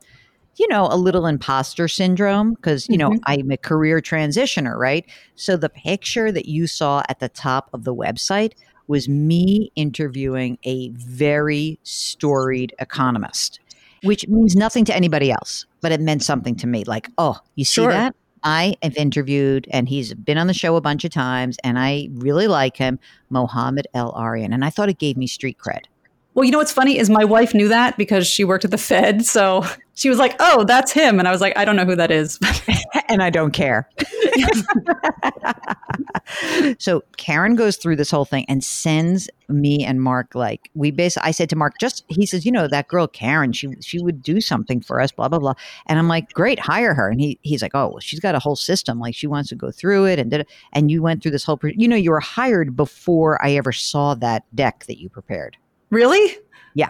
you 0.58 0.68
know, 0.68 0.88
a 0.92 0.98
little 0.98 1.26
imposter 1.26 1.88
syndrome 1.88 2.54
because, 2.54 2.88
you 2.90 2.98
mm-hmm. 2.98 3.14
know, 3.14 3.20
I'm 3.26 3.52
a 3.52 3.58
career 3.58 4.02
transitioner, 4.02 4.78
right? 4.78 5.06
So 5.36 5.58
the 5.58 5.70
picture 5.70 6.32
that 6.32 6.46
you 6.46 6.68
saw 6.68 7.04
at 7.10 7.20
the 7.20 7.30
top 7.30 7.70
of 7.74 7.84
the 7.84 7.96
website 7.96 8.54
was 8.88 9.08
me 9.08 9.72
interviewing 9.76 10.58
a 10.64 10.90
very 10.90 11.80
storied 11.84 12.74
economist, 12.80 13.60
which 14.04 14.28
means 14.28 14.56
nothing 14.56 14.84
to 14.86 14.96
anybody 14.96 15.32
else, 15.32 15.66
but 15.82 15.92
it 15.92 16.02
meant 16.02 16.24
something 16.24 16.56
to 16.56 16.68
me. 16.68 16.84
Like, 16.84 17.08
oh, 17.18 17.38
you 17.56 17.66
see 17.66 17.82
sure. 17.82 17.92
that? 17.92 18.16
I 18.44 18.76
have 18.82 18.96
interviewed, 18.96 19.68
and 19.72 19.90
he's 19.90 20.14
been 20.14 20.38
on 20.38 20.48
the 20.48 20.54
show 20.54 20.76
a 20.76 20.82
bunch 20.82 21.04
of 21.04 21.12
times, 21.12 21.58
and 21.64 21.78
I 21.78 22.10
really 22.14 22.48
like 22.48 22.78
him, 22.78 23.00
Mohamed 23.30 23.88
El-Erian. 23.94 24.54
And 24.54 24.64
I 24.64 24.70
thought 24.70 24.90
it 24.90 25.00
gave 25.00 25.18
me 25.18 25.28
street 25.28 25.58
cred. 25.58 25.86
Well, 26.34 26.46
you 26.46 26.52
know 26.52 26.60
what's 26.60 26.72
funny 26.72 26.98
is 26.98 27.10
my 27.10 27.26
wife 27.26 27.54
knew 27.54 27.68
that 27.68 27.98
because 27.98 28.28
she 28.28 28.44
worked 28.44 28.64
at 28.64 28.72
the 28.72 28.78
Fed. 28.78 29.26
So 29.26 29.66
she 29.96 30.10
was 30.10 30.20
like, 30.20 30.36
"Oh, 30.40 30.64
that's 30.64 30.92
him," 30.92 31.20
and 31.20 31.28
I 31.28 31.32
was 31.32 31.42
like, 31.42 31.58
"I 31.58 31.66
don't 31.66 31.76
know 31.76 31.86
who 31.86 31.96
that 31.96 32.12
is," 32.12 32.40
and 33.10 33.22
I 33.22 33.30
don't 33.30 33.52
care. 33.52 33.90
so 36.80 37.04
Karen 37.18 37.56
goes 37.56 37.76
through 37.76 37.98
this 37.98 38.12
whole 38.12 38.26
thing 38.26 38.46
and 38.48 38.64
sends 38.64 39.30
me 39.50 39.84
and 39.84 40.02
Mark 40.02 40.36
like 40.36 40.70
we 40.76 40.92
basically. 40.92 41.28
I 41.28 41.32
said 41.32 41.50
to 41.50 41.56
Mark, 41.56 41.74
just 41.80 42.06
he 42.08 42.26
says, 42.26 42.46
you 42.46 42.52
know 42.52 42.68
that 42.68 42.88
girl 42.88 43.08
Karen, 43.08 43.52
she 43.52 43.68
she 43.82 44.02
would 44.02 44.22
do 44.22 44.40
something 44.40 44.80
for 44.80 45.02
us, 45.02 45.12
blah 45.12 45.28
blah 45.28 45.40
blah. 45.40 45.56
And 45.88 46.00
I'm 46.00 46.08
like, 46.08 46.32
great, 46.32 46.60
hire 46.60 46.94
her. 46.94 47.10
And 47.10 47.20
he 47.20 47.40
he's 47.42 47.62
like, 47.62 47.76
oh, 47.76 47.98
she's 48.00 48.20
got 48.20 48.36
a 48.36 48.40
whole 48.40 48.56
system, 48.56 49.00
like 49.00 49.16
she 49.16 49.28
wants 49.28 49.50
to 49.50 49.56
go 49.56 49.72
through 49.72 50.06
it 50.06 50.20
and 50.20 50.32
did 50.32 50.42
it. 50.42 50.50
And 50.72 50.92
you 50.92 51.02
went 51.02 51.24
through 51.24 51.32
this 51.32 51.44
whole, 51.44 51.60
you 51.64 51.88
know, 51.88 51.98
you 51.98 52.12
were 52.12 52.22
hired 52.22 52.78
before 52.78 53.44
I 53.44 53.54
ever 53.54 53.74
saw 53.74 54.14
that 54.16 54.44
deck 54.56 54.86
that 54.88 55.00
you 55.00 55.10
prepared. 55.10 55.58
Really? 55.90 56.38
Yeah. 56.74 56.90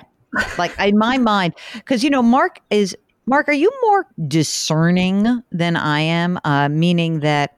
Like 0.57 0.77
in 0.79 0.97
my 0.97 1.17
mind, 1.17 1.53
because 1.73 2.03
you 2.03 2.09
know, 2.09 2.21
Mark 2.21 2.59
is 2.69 2.95
Mark. 3.25 3.47
Are 3.47 3.53
you 3.53 3.71
more 3.83 4.05
discerning 4.27 5.43
than 5.51 5.75
I 5.75 6.01
am? 6.01 6.39
Uh, 6.43 6.69
meaning 6.69 7.21
that, 7.21 7.57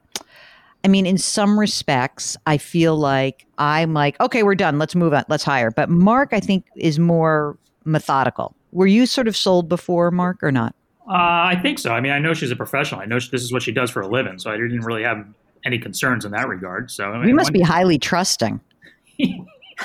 I 0.84 0.88
mean, 0.88 1.06
in 1.06 1.18
some 1.18 1.58
respects, 1.58 2.36
I 2.46 2.58
feel 2.58 2.96
like 2.96 3.46
I'm 3.58 3.94
like, 3.94 4.18
okay, 4.20 4.42
we're 4.42 4.54
done. 4.54 4.78
Let's 4.78 4.94
move 4.94 5.12
on. 5.12 5.24
Let's 5.28 5.44
hire. 5.44 5.70
But 5.70 5.90
Mark, 5.90 6.30
I 6.32 6.40
think, 6.40 6.66
is 6.76 6.98
more 6.98 7.58
methodical. 7.84 8.54
Were 8.72 8.86
you 8.86 9.06
sort 9.06 9.28
of 9.28 9.36
sold 9.36 9.68
before, 9.68 10.10
Mark, 10.10 10.42
or 10.42 10.50
not? 10.50 10.74
Uh, 11.08 11.12
I 11.12 11.58
think 11.60 11.78
so. 11.78 11.92
I 11.92 12.00
mean, 12.00 12.12
I 12.12 12.18
know 12.18 12.32
she's 12.32 12.50
a 12.50 12.56
professional. 12.56 13.00
I 13.00 13.06
know 13.06 13.18
she, 13.18 13.28
this 13.30 13.42
is 13.42 13.52
what 13.52 13.62
she 13.62 13.72
does 13.72 13.90
for 13.90 14.00
a 14.00 14.08
living, 14.08 14.38
so 14.38 14.50
I 14.50 14.56
didn't 14.56 14.80
really 14.80 15.02
have 15.02 15.26
any 15.64 15.78
concerns 15.78 16.24
in 16.24 16.32
that 16.32 16.48
regard. 16.48 16.90
So 16.90 17.04
I 17.04 17.18
mean, 17.18 17.28
you 17.28 17.34
must 17.34 17.52
be 17.52 17.60
highly 17.60 17.98
trusting. 17.98 18.60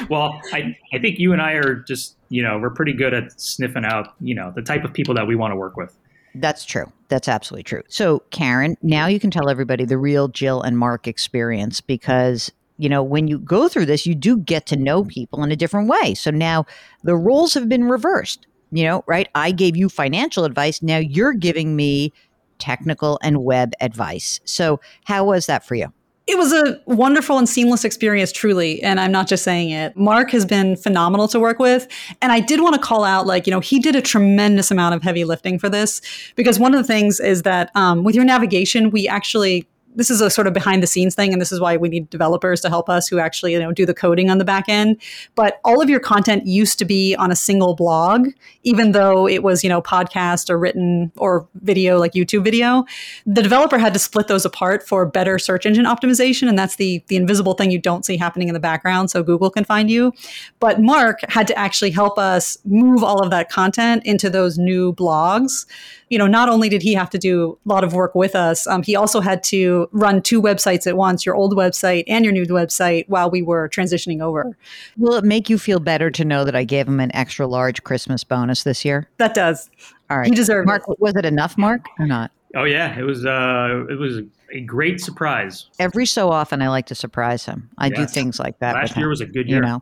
Well, 0.09 0.41
I, 0.53 0.75
I 0.93 0.99
think 0.99 1.19
you 1.19 1.33
and 1.33 1.41
I 1.41 1.53
are 1.53 1.75
just, 1.75 2.17
you 2.29 2.41
know, 2.43 2.57
we're 2.57 2.69
pretty 2.69 2.93
good 2.93 3.13
at 3.13 3.39
sniffing 3.39 3.85
out, 3.85 4.13
you 4.19 4.35
know, 4.35 4.51
the 4.55 4.61
type 4.61 4.83
of 4.83 4.93
people 4.93 5.13
that 5.15 5.27
we 5.27 5.35
want 5.35 5.51
to 5.51 5.55
work 5.55 5.77
with. 5.77 5.95
That's 6.35 6.65
true. 6.65 6.91
That's 7.09 7.27
absolutely 7.27 7.63
true. 7.63 7.83
So, 7.87 8.19
Karen, 8.31 8.77
now 8.81 9.07
you 9.07 9.19
can 9.19 9.31
tell 9.31 9.49
everybody 9.49 9.85
the 9.85 9.97
real 9.97 10.27
Jill 10.27 10.61
and 10.61 10.77
Mark 10.77 11.07
experience 11.07 11.81
because, 11.81 12.51
you 12.77 12.89
know, 12.89 13.01
when 13.01 13.27
you 13.27 13.39
go 13.39 13.67
through 13.67 13.85
this, 13.85 14.05
you 14.05 14.13
do 14.13 14.37
get 14.37 14.65
to 14.67 14.75
know 14.75 15.03
people 15.03 15.43
in 15.43 15.51
a 15.51 15.55
different 15.55 15.89
way. 15.89 16.13
So 16.13 16.29
now 16.31 16.65
the 17.03 17.15
roles 17.15 17.53
have 17.53 17.69
been 17.69 17.85
reversed, 17.85 18.45
you 18.71 18.83
know, 18.83 19.03
right? 19.07 19.29
I 19.33 19.51
gave 19.51 19.75
you 19.75 19.89
financial 19.89 20.45
advice. 20.45 20.81
Now 20.81 20.97
you're 20.97 21.33
giving 21.33 21.75
me 21.75 22.13
technical 22.59 23.19
and 23.23 23.43
web 23.43 23.73
advice. 23.81 24.39
So, 24.45 24.79
how 25.05 25.25
was 25.25 25.45
that 25.45 25.65
for 25.65 25.75
you? 25.75 25.91
It 26.27 26.37
was 26.37 26.51
a 26.51 26.79
wonderful 26.85 27.37
and 27.37 27.47
seamless 27.47 27.85
experience, 27.85 28.33
truly. 28.33 28.83
And 28.83 28.99
I'm 28.99 29.11
not 29.13 29.27
just 29.27 29.43
saying 29.43 29.69
it. 29.69 29.95
Mark 29.95 30.31
has 30.31 30.45
been 30.45 30.75
phenomenal 30.75 31.27
to 31.29 31.39
work 31.39 31.57
with. 31.57 31.87
And 32.21 32.33
I 32.33 32.41
did 32.41 32.61
want 32.61 32.75
to 32.75 32.81
call 32.81 33.05
out, 33.05 33.25
like, 33.25 33.47
you 33.47 33.51
know, 33.51 33.61
he 33.61 33.79
did 33.79 33.95
a 33.95 34.01
tremendous 34.01 34.69
amount 34.69 34.93
of 34.93 35.03
heavy 35.03 35.23
lifting 35.23 35.57
for 35.57 35.69
this 35.69 36.01
because 36.35 36.59
one 36.59 36.73
of 36.73 36.79
the 36.79 36.87
things 36.87 37.21
is 37.21 37.43
that 37.43 37.71
um, 37.75 38.03
with 38.03 38.13
your 38.13 38.25
navigation, 38.25 38.89
we 38.91 39.07
actually 39.07 39.67
this 39.97 40.09
is 40.09 40.21
a 40.21 40.29
sort 40.29 40.47
of 40.47 40.53
behind 40.53 40.81
the 40.81 40.87
scenes 40.87 41.15
thing 41.15 41.33
and 41.33 41.41
this 41.41 41.51
is 41.51 41.59
why 41.59 41.75
we 41.75 41.89
need 41.89 42.09
developers 42.09 42.61
to 42.61 42.69
help 42.69 42.87
us 42.87 43.07
who 43.07 43.19
actually 43.19 43.51
you 43.51 43.59
know 43.59 43.71
do 43.71 43.85
the 43.85 43.93
coding 43.93 44.29
on 44.29 44.37
the 44.37 44.45
back 44.45 44.69
end. 44.69 44.95
But 45.35 45.59
all 45.65 45.81
of 45.81 45.89
your 45.89 45.99
content 45.99 46.45
used 46.45 46.79
to 46.79 46.85
be 46.85 47.15
on 47.15 47.31
a 47.31 47.35
single 47.35 47.75
blog 47.75 48.29
even 48.63 48.91
though 48.91 49.27
it 49.27 49.43
was 49.43 49.63
you 49.63 49.69
know 49.69 49.81
podcast 49.81 50.49
or 50.49 50.57
written 50.57 51.11
or 51.17 51.47
video 51.55 51.97
like 51.97 52.13
youtube 52.13 52.43
video. 52.43 52.85
The 53.25 53.41
developer 53.41 53.77
had 53.77 53.93
to 53.93 53.99
split 53.99 54.27
those 54.27 54.45
apart 54.45 54.87
for 54.87 55.05
better 55.05 55.39
search 55.39 55.65
engine 55.65 55.85
optimization 55.85 56.47
and 56.47 56.57
that's 56.57 56.77
the 56.77 57.03
the 57.07 57.15
invisible 57.15 57.55
thing 57.55 57.71
you 57.71 57.79
don't 57.79 58.05
see 58.05 58.17
happening 58.17 58.47
in 58.47 58.53
the 58.53 58.59
background 58.59 59.09
so 59.09 59.23
google 59.23 59.49
can 59.49 59.65
find 59.65 59.89
you. 59.89 60.13
But 60.59 60.79
mark 60.79 61.19
had 61.29 61.47
to 61.47 61.57
actually 61.57 61.91
help 61.91 62.19
us 62.19 62.57
move 62.65 63.03
all 63.03 63.21
of 63.21 63.31
that 63.31 63.49
content 63.49 64.05
into 64.05 64.29
those 64.29 64.57
new 64.57 64.93
blogs. 64.93 65.65
You 66.09 66.17
know, 66.17 66.27
not 66.27 66.47
only 66.47 66.69
did 66.69 66.81
he 66.81 66.93
have 66.93 67.09
to 67.09 67.17
do 67.17 67.57
a 67.65 67.69
lot 67.69 67.83
of 67.83 67.93
work 67.93 68.15
with 68.15 68.35
us, 68.35 68.65
um, 68.67 68.83
he 68.83 68.95
also 68.95 69.19
had 69.19 69.43
to 69.45 69.86
run 69.91 70.21
two 70.21 70.41
websites 70.41 70.87
at 70.87 70.97
once, 70.97 71.25
your 71.25 71.35
old 71.35 71.55
website 71.55 72.03
and 72.07 72.25
your 72.25 72.33
new 72.33 72.45
website, 72.45 73.05
while 73.07 73.29
we 73.29 73.41
were 73.41 73.69
transitioning 73.69 74.21
over. 74.21 74.57
Will 74.97 75.15
it 75.15 75.23
make 75.23 75.49
you 75.49 75.57
feel 75.57 75.79
better 75.79 76.09
to 76.11 76.25
know 76.25 76.43
that 76.43 76.55
I 76.55 76.63
gave 76.63 76.87
him 76.87 76.99
an 76.99 77.15
extra 77.15 77.47
large 77.47 77.83
Christmas 77.83 78.23
bonus 78.23 78.63
this 78.63 78.83
year? 78.85 79.09
That 79.17 79.33
does. 79.33 79.69
All 80.09 80.17
right. 80.17 80.27
He 80.27 80.35
deserved 80.35 80.67
Mark, 80.67 80.83
it. 80.87 80.99
Was 80.99 81.15
it 81.15 81.25
enough, 81.25 81.57
Mark, 81.57 81.85
or 81.99 82.07
not? 82.07 82.31
Oh 82.55 82.63
yeah, 82.63 82.97
it 82.97 83.03
was. 83.03 83.25
Uh, 83.25 83.85
it 83.89 83.99
was 83.99 84.21
a 84.53 84.61
great 84.61 85.01
surprise. 85.01 85.67
Every 85.79 86.05
so 86.05 86.31
often, 86.31 86.61
I 86.61 86.69
like 86.69 86.85
to 86.87 86.95
surprise 86.95 87.45
him. 87.45 87.69
I 87.77 87.87
yes. 87.87 87.97
do 87.97 88.05
things 88.07 88.39
like 88.39 88.59
that. 88.59 88.75
Last 88.75 88.95
year 88.95 89.09
was 89.09 89.21
a 89.21 89.25
good 89.25 89.47
year. 89.47 89.57
You 89.57 89.61
know, 89.61 89.81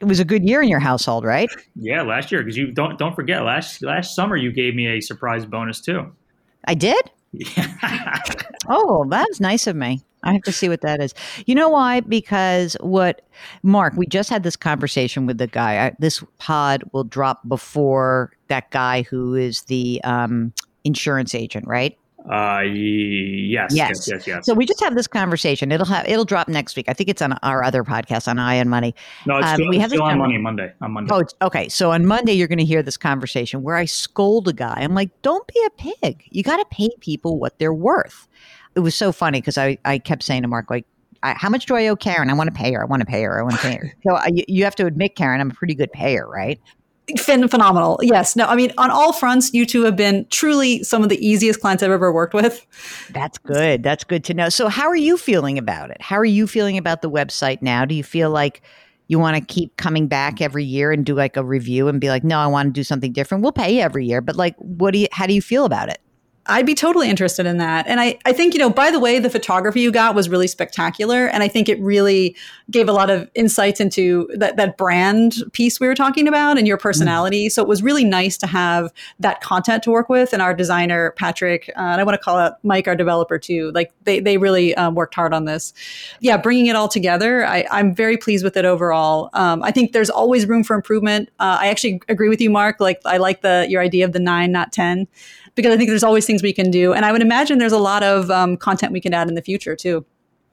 it 0.00 0.04
was 0.04 0.20
a 0.20 0.24
good 0.24 0.44
year 0.44 0.62
in 0.62 0.68
your 0.68 0.80
household, 0.80 1.24
right? 1.24 1.50
Yeah, 1.74 2.02
last 2.02 2.30
year 2.30 2.42
because 2.42 2.56
you 2.56 2.70
don't 2.70 2.98
don't 2.98 3.14
forget 3.14 3.44
last 3.44 3.82
last 3.82 4.14
summer 4.14 4.36
you 4.36 4.52
gave 4.52 4.74
me 4.74 4.86
a 4.88 5.00
surprise 5.00 5.46
bonus 5.46 5.80
too. 5.80 6.12
I 6.66 6.74
did. 6.74 7.10
Yeah. 7.32 8.18
oh, 8.68 9.06
that's 9.08 9.40
nice 9.40 9.66
of 9.66 9.76
me. 9.76 10.00
I 10.24 10.32
have 10.34 10.42
to 10.42 10.52
see 10.52 10.68
what 10.68 10.82
that 10.82 11.00
is. 11.02 11.14
You 11.46 11.54
know 11.54 11.68
why? 11.68 12.00
Because 12.00 12.76
what, 12.80 13.22
Mark, 13.62 13.94
we 13.96 14.06
just 14.06 14.30
had 14.30 14.44
this 14.44 14.54
conversation 14.54 15.26
with 15.26 15.38
the 15.38 15.48
guy. 15.48 15.86
I, 15.86 15.92
this 15.98 16.22
pod 16.38 16.84
will 16.92 17.04
drop 17.04 17.46
before 17.48 18.32
that 18.48 18.70
guy 18.70 19.02
who 19.02 19.34
is 19.34 19.62
the 19.62 20.00
um, 20.04 20.52
insurance 20.84 21.34
agent, 21.34 21.66
right? 21.66 21.98
Uh, 22.30 22.60
yes, 22.62 23.74
yes, 23.74 24.06
yes, 24.06 24.26
yes, 24.26 24.46
So 24.46 24.54
we 24.54 24.64
just 24.64 24.80
have 24.80 24.94
this 24.94 25.08
conversation. 25.08 25.72
It'll 25.72 25.86
have 25.86 26.06
it'll 26.08 26.24
drop 26.24 26.46
next 26.48 26.76
week. 26.76 26.88
I 26.88 26.92
think 26.92 27.08
it's 27.08 27.20
on 27.20 27.32
our 27.42 27.64
other 27.64 27.82
podcast 27.82 28.28
on 28.28 28.38
Eye 28.38 28.54
and 28.54 28.70
Money. 28.70 28.94
No, 29.26 29.38
it's 29.38 29.48
um, 29.48 29.54
still, 29.54 29.68
we 29.68 29.78
have 29.78 29.90
still 29.90 30.04
on 30.04 30.18
Money 30.18 30.38
Monday. 30.38 30.72
On 30.80 30.92
Monday. 30.92 31.12
Oh, 31.12 31.24
okay. 31.46 31.68
So 31.68 31.90
on 31.90 32.06
Monday 32.06 32.32
you're 32.32 32.48
going 32.48 32.58
to 32.58 32.64
hear 32.64 32.82
this 32.82 32.96
conversation 32.96 33.62
where 33.62 33.76
I 33.76 33.86
scold 33.86 34.46
a 34.46 34.52
guy. 34.52 34.76
I'm 34.78 34.94
like, 34.94 35.10
"Don't 35.22 35.46
be 35.48 35.66
a 35.66 35.70
pig. 35.70 36.28
You 36.30 36.44
got 36.44 36.58
to 36.58 36.66
pay 36.70 36.90
people 37.00 37.38
what 37.38 37.58
they're 37.58 37.74
worth." 37.74 38.28
It 38.76 38.80
was 38.80 38.94
so 38.94 39.10
funny 39.10 39.40
because 39.40 39.58
I 39.58 39.78
I 39.84 39.98
kept 39.98 40.22
saying 40.22 40.42
to 40.42 40.48
Mark 40.48 40.70
like. 40.70 40.86
I, 41.24 41.34
how 41.34 41.48
much 41.48 41.66
do 41.66 41.76
I 41.76 41.86
owe 41.86 41.94
Karen? 41.94 42.30
I 42.30 42.34
want 42.34 42.52
to 42.52 42.52
pay 42.52 42.72
her. 42.72 42.82
I 42.82 42.84
want 42.84 42.98
to 43.00 43.06
pay 43.06 43.22
her. 43.22 43.38
I 43.38 43.44
want 43.44 43.54
to 43.54 43.60
pay 43.60 43.76
her. 43.76 43.94
So 44.04 44.16
I, 44.16 44.30
you 44.48 44.64
have 44.64 44.74
to 44.74 44.86
admit, 44.86 45.14
Karen, 45.14 45.40
I'm 45.40 45.52
a 45.52 45.54
pretty 45.54 45.76
good 45.76 45.92
payer, 45.92 46.26
right? 46.28 46.60
Phenomenal. 47.18 47.98
Yes. 48.02 48.36
No, 48.36 48.46
I 48.46 48.54
mean, 48.54 48.72
on 48.78 48.90
all 48.90 49.12
fronts, 49.12 49.52
you 49.52 49.66
two 49.66 49.82
have 49.82 49.96
been 49.96 50.26
truly 50.30 50.82
some 50.82 51.02
of 51.02 51.08
the 51.08 51.26
easiest 51.26 51.60
clients 51.60 51.82
I've 51.82 51.90
ever 51.90 52.12
worked 52.12 52.34
with. 52.34 52.66
That's 53.10 53.38
good. 53.38 53.82
That's 53.82 54.04
good 54.04 54.24
to 54.24 54.34
know. 54.34 54.48
So, 54.48 54.68
how 54.68 54.88
are 54.88 54.96
you 54.96 55.16
feeling 55.16 55.58
about 55.58 55.90
it? 55.90 56.00
How 56.00 56.16
are 56.16 56.24
you 56.24 56.46
feeling 56.46 56.78
about 56.78 57.02
the 57.02 57.10
website 57.10 57.62
now? 57.62 57.84
Do 57.84 57.94
you 57.94 58.04
feel 58.04 58.30
like 58.30 58.62
you 59.08 59.18
want 59.18 59.36
to 59.36 59.42
keep 59.42 59.76
coming 59.76 60.06
back 60.06 60.40
every 60.40 60.64
year 60.64 60.92
and 60.92 61.04
do 61.04 61.14
like 61.14 61.36
a 61.36 61.44
review 61.44 61.88
and 61.88 62.00
be 62.00 62.08
like, 62.08 62.24
no, 62.24 62.38
I 62.38 62.46
want 62.46 62.68
to 62.68 62.72
do 62.72 62.84
something 62.84 63.12
different? 63.12 63.42
We'll 63.42 63.52
pay 63.52 63.76
you 63.76 63.80
every 63.80 64.06
year, 64.06 64.20
but 64.20 64.36
like, 64.36 64.56
what 64.56 64.92
do 64.92 64.98
you, 65.00 65.08
how 65.12 65.26
do 65.26 65.34
you 65.34 65.42
feel 65.42 65.64
about 65.64 65.88
it? 65.88 66.00
I'd 66.46 66.66
be 66.66 66.74
totally 66.74 67.08
interested 67.08 67.46
in 67.46 67.58
that. 67.58 67.86
And 67.86 68.00
I, 68.00 68.18
I 68.24 68.32
think, 68.32 68.52
you 68.52 68.58
know, 68.58 68.68
by 68.68 68.90
the 68.90 68.98
way, 68.98 69.20
the 69.20 69.30
photography 69.30 69.80
you 69.80 69.92
got 69.92 70.16
was 70.16 70.28
really 70.28 70.48
spectacular. 70.48 71.28
And 71.28 71.42
I 71.42 71.48
think 71.48 71.68
it 71.68 71.80
really 71.80 72.34
gave 72.68 72.88
a 72.88 72.92
lot 72.92 73.10
of 73.10 73.30
insights 73.34 73.80
into 73.80 74.28
that, 74.34 74.56
that 74.56 74.76
brand 74.76 75.36
piece 75.52 75.78
we 75.78 75.86
were 75.86 75.94
talking 75.94 76.26
about 76.26 76.58
and 76.58 76.66
your 76.66 76.78
mm. 76.78 76.82
personality. 76.82 77.46
Mm. 77.46 77.52
So 77.52 77.62
it 77.62 77.68
was 77.68 77.82
really 77.82 78.04
nice 78.04 78.36
to 78.38 78.48
have 78.48 78.92
that 79.20 79.40
content 79.40 79.84
to 79.84 79.92
work 79.92 80.08
with. 80.08 80.32
And 80.32 80.42
our 80.42 80.52
designer, 80.52 81.12
Patrick, 81.12 81.70
uh, 81.76 81.80
and 81.80 82.00
I 82.00 82.04
want 82.04 82.18
to 82.18 82.24
call 82.24 82.38
out 82.38 82.54
Mike, 82.64 82.88
our 82.88 82.96
developer, 82.96 83.38
too. 83.38 83.70
Like 83.72 83.92
they, 84.02 84.18
they 84.18 84.36
really 84.36 84.74
um, 84.74 84.96
worked 84.96 85.14
hard 85.14 85.32
on 85.32 85.44
this. 85.44 85.72
Yeah, 86.18 86.38
bringing 86.38 86.66
it 86.66 86.74
all 86.74 86.88
together, 86.88 87.46
I, 87.46 87.66
I'm 87.70 87.94
very 87.94 88.16
pleased 88.16 88.42
with 88.42 88.56
it 88.56 88.64
overall. 88.64 89.30
Um, 89.32 89.62
I 89.62 89.70
think 89.70 89.92
there's 89.92 90.10
always 90.10 90.46
room 90.46 90.64
for 90.64 90.74
improvement. 90.74 91.28
Uh, 91.38 91.58
I 91.60 91.68
actually 91.68 92.02
agree 92.08 92.28
with 92.28 92.40
you, 92.40 92.50
Mark. 92.50 92.80
Like 92.80 93.00
I 93.04 93.18
like 93.18 93.42
the 93.42 93.66
your 93.68 93.80
idea 93.80 94.04
of 94.04 94.12
the 94.12 94.18
nine, 94.18 94.50
not 94.50 94.72
10 94.72 95.06
because 95.54 95.72
I 95.72 95.76
think 95.76 95.88
there's 95.88 96.02
always 96.02 96.26
things 96.26 96.42
we 96.42 96.52
can 96.52 96.70
do. 96.70 96.92
And 96.92 97.04
I 97.04 97.12
would 97.12 97.22
imagine 97.22 97.58
there's 97.58 97.72
a 97.72 97.78
lot 97.78 98.02
of 98.02 98.30
um, 98.30 98.56
content 98.56 98.92
we 98.92 99.00
can 99.00 99.14
add 99.14 99.28
in 99.28 99.34
the 99.34 99.42
future 99.42 99.76
too. 99.76 100.04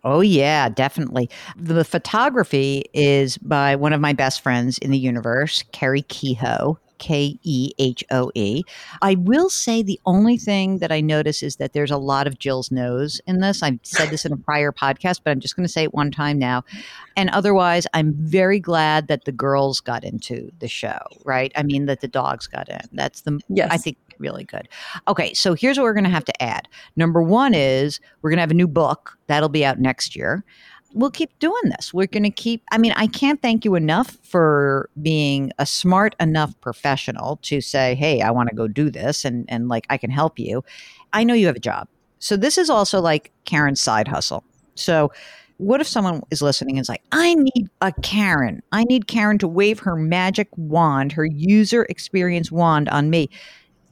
Oh, 0.04 0.22
yeah, 0.22 0.70
definitely. 0.70 1.30
The 1.58 1.84
photography 1.84 2.86
is 2.94 3.38
by 3.38 3.76
one 3.76 3.92
of 3.92 4.00
my 4.00 4.14
best 4.14 4.42
friends 4.42 4.78
in 4.78 4.92
the 4.92 4.98
universe, 4.98 5.64
Carrie 5.74 6.04
Kehoe. 6.04 6.80
K 7.00 7.40
E 7.42 7.72
H 7.80 8.04
O 8.12 8.32
E. 8.36 8.64
I 9.02 9.16
will 9.16 9.50
say 9.50 9.82
the 9.82 10.00
only 10.06 10.38
thing 10.38 10.80
that 10.80 10.92
I 10.92 11.02
notice 11.02 11.42
is 11.42 11.56
that 11.56 11.74
there's 11.74 11.92
a 11.92 11.98
lot 11.98 12.28
of 12.28 12.38
Jill's 12.38 12.72
nose 12.72 13.20
in 13.26 13.40
this. 13.40 13.64
I've 13.64 13.80
said 13.84 14.10
this 14.10 14.26
in 14.26 14.34
a 14.34 14.38
prior 14.38 14.72
podcast, 14.72 15.22
but 15.24 15.32
I'm 15.32 15.40
just 15.40 15.56
going 15.56 15.66
to 15.66 15.72
say 15.72 15.84
it 15.84 15.94
one 15.94 16.12
time 16.12 16.38
now. 16.38 16.64
And 17.16 17.30
otherwise, 17.32 17.88
I'm 17.94 18.14
very 18.14 18.60
glad 18.60 19.08
that 19.08 19.26
the 19.26 19.32
girls 19.32 19.82
got 19.82 20.04
into 20.04 20.52
the 20.60 20.68
show, 20.68 21.00
right? 21.26 21.52
I 21.56 21.64
mean, 21.64 21.86
that 21.88 22.02
the 22.02 22.08
dogs 22.08 22.48
got 22.48 22.70
in. 22.70 22.82
That's 22.94 23.22
the, 23.22 23.40
yes. 23.50 23.70
I 23.72 23.78
think, 23.78 23.98
really 24.20 24.44
good. 24.44 24.68
Okay, 25.08 25.34
so 25.34 25.54
here's 25.54 25.78
what 25.78 25.86
we're 25.86 25.94
going 25.94 26.04
to 26.04 26.10
have 26.10 26.26
to 26.26 26.44
add. 26.44 26.68
Number 26.96 27.22
one 27.22 27.54
is 27.54 28.00
we're 28.22 28.30
going 28.30 28.38
to 28.38 28.42
have 28.42 28.52
a 28.52 28.56
new 28.56 28.68
book 28.68 29.18
that'll 29.28 29.50
be 29.50 29.64
out 29.66 29.80
next 29.80 30.16
year 30.16 30.44
we'll 30.94 31.12
keep 31.12 31.38
doing 31.40 31.62
this. 31.66 31.94
We're 31.94 32.08
going 32.08 32.24
to 32.24 32.32
keep, 32.32 32.64
I 32.72 32.78
mean, 32.78 32.94
I 32.96 33.08
can't 33.08 33.42
thank 33.42 33.64
you 33.64 33.76
enough 33.76 34.18
for 34.24 34.90
being 35.02 35.52
a 35.60 35.66
smart 35.66 36.16
enough 36.20 36.60
professional 36.62 37.38
to 37.44 37.62
say, 37.62 37.96
hey, 37.96 38.22
I 38.22 38.32
want 38.32 38.50
to 38.50 38.56
go 38.56 38.68
do 38.68 38.90
this 38.90 39.26
and, 39.26 39.46
and 39.50 39.70
like 39.70 39.86
I 39.90 39.98
can 39.98 40.10
help 40.10 40.40
you. 40.40 40.64
I 41.14 41.24
know 41.24 41.34
you 41.34 41.48
have 41.48 41.56
a 41.56 41.60
job. 41.60 41.88
So 42.20 42.36
this 42.36 42.58
is 42.58 42.70
also 42.70 43.00
like 43.00 43.32
Karen's 43.46 43.82
side 43.82 44.08
hustle. 44.08 44.44
So 44.76 45.12
what 45.58 45.82
if 45.82 45.88
someone 45.88 46.22
is 46.32 46.42
listening 46.42 46.78
and 46.78 46.82
is 46.82 46.90
like, 46.90 47.04
I 47.12 47.36
need 47.36 47.70
a 47.82 47.92
Karen. 48.02 48.64
I 48.72 48.84
need 48.86 49.08
Karen 49.08 49.38
to 49.40 49.48
wave 49.48 49.80
her 49.80 49.96
magic 49.96 50.48
wand, 50.56 51.12
her 51.12 51.26
user 51.26 51.86
experience 51.90 52.52
wand 52.52 52.90
on 52.90 53.10
me. 53.10 53.30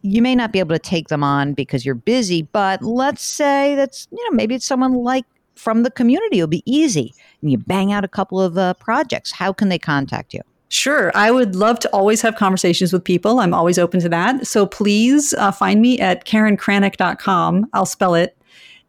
You 0.02 0.22
may 0.22 0.36
not 0.36 0.54
be 0.54 0.60
able 0.60 0.76
to 0.76 0.80
take 0.80 1.10
them 1.10 1.24
on 1.24 1.54
because 1.54 1.86
you're 1.86 1.96
busy, 1.96 2.44
but 2.44 2.82
let's 2.82 3.22
say 3.22 3.76
that's, 3.76 4.08
you 4.12 4.30
know, 4.30 4.36
maybe 4.36 4.56
it's 4.56 4.66
someone 4.66 4.94
like 4.94 5.26
from 5.58 5.84
the 5.84 5.92
community. 5.92 6.38
It'll 6.38 6.48
be 6.48 6.64
easy. 6.66 7.14
And 7.42 7.52
you 7.52 7.58
bang 7.58 7.92
out 7.92 8.04
a 8.04 8.08
couple 8.08 8.42
of 8.42 8.58
uh, 8.58 8.74
projects. 8.76 9.32
How 9.32 9.54
can 9.54 9.70
they 9.70 9.80
contact 9.80 10.34
you? 10.34 10.42
Sure. 10.70 11.12
I 11.16 11.32
would 11.32 11.56
love 11.56 11.80
to 11.80 11.90
always 11.90 12.22
have 12.22 12.36
conversations 12.36 12.92
with 12.92 13.04
people. 13.04 13.40
I'm 13.40 13.54
always 13.54 13.80
open 13.80 14.02
to 14.02 14.10
that. 14.10 14.46
So 14.46 14.66
please 14.66 15.34
uh, 15.36 15.52
find 15.52 15.82
me 15.82 16.00
at 16.00 16.26
KarenKranack.com. 16.26 17.70
I'll 17.74 17.86
spell 17.86 18.16
it. 18.16 18.38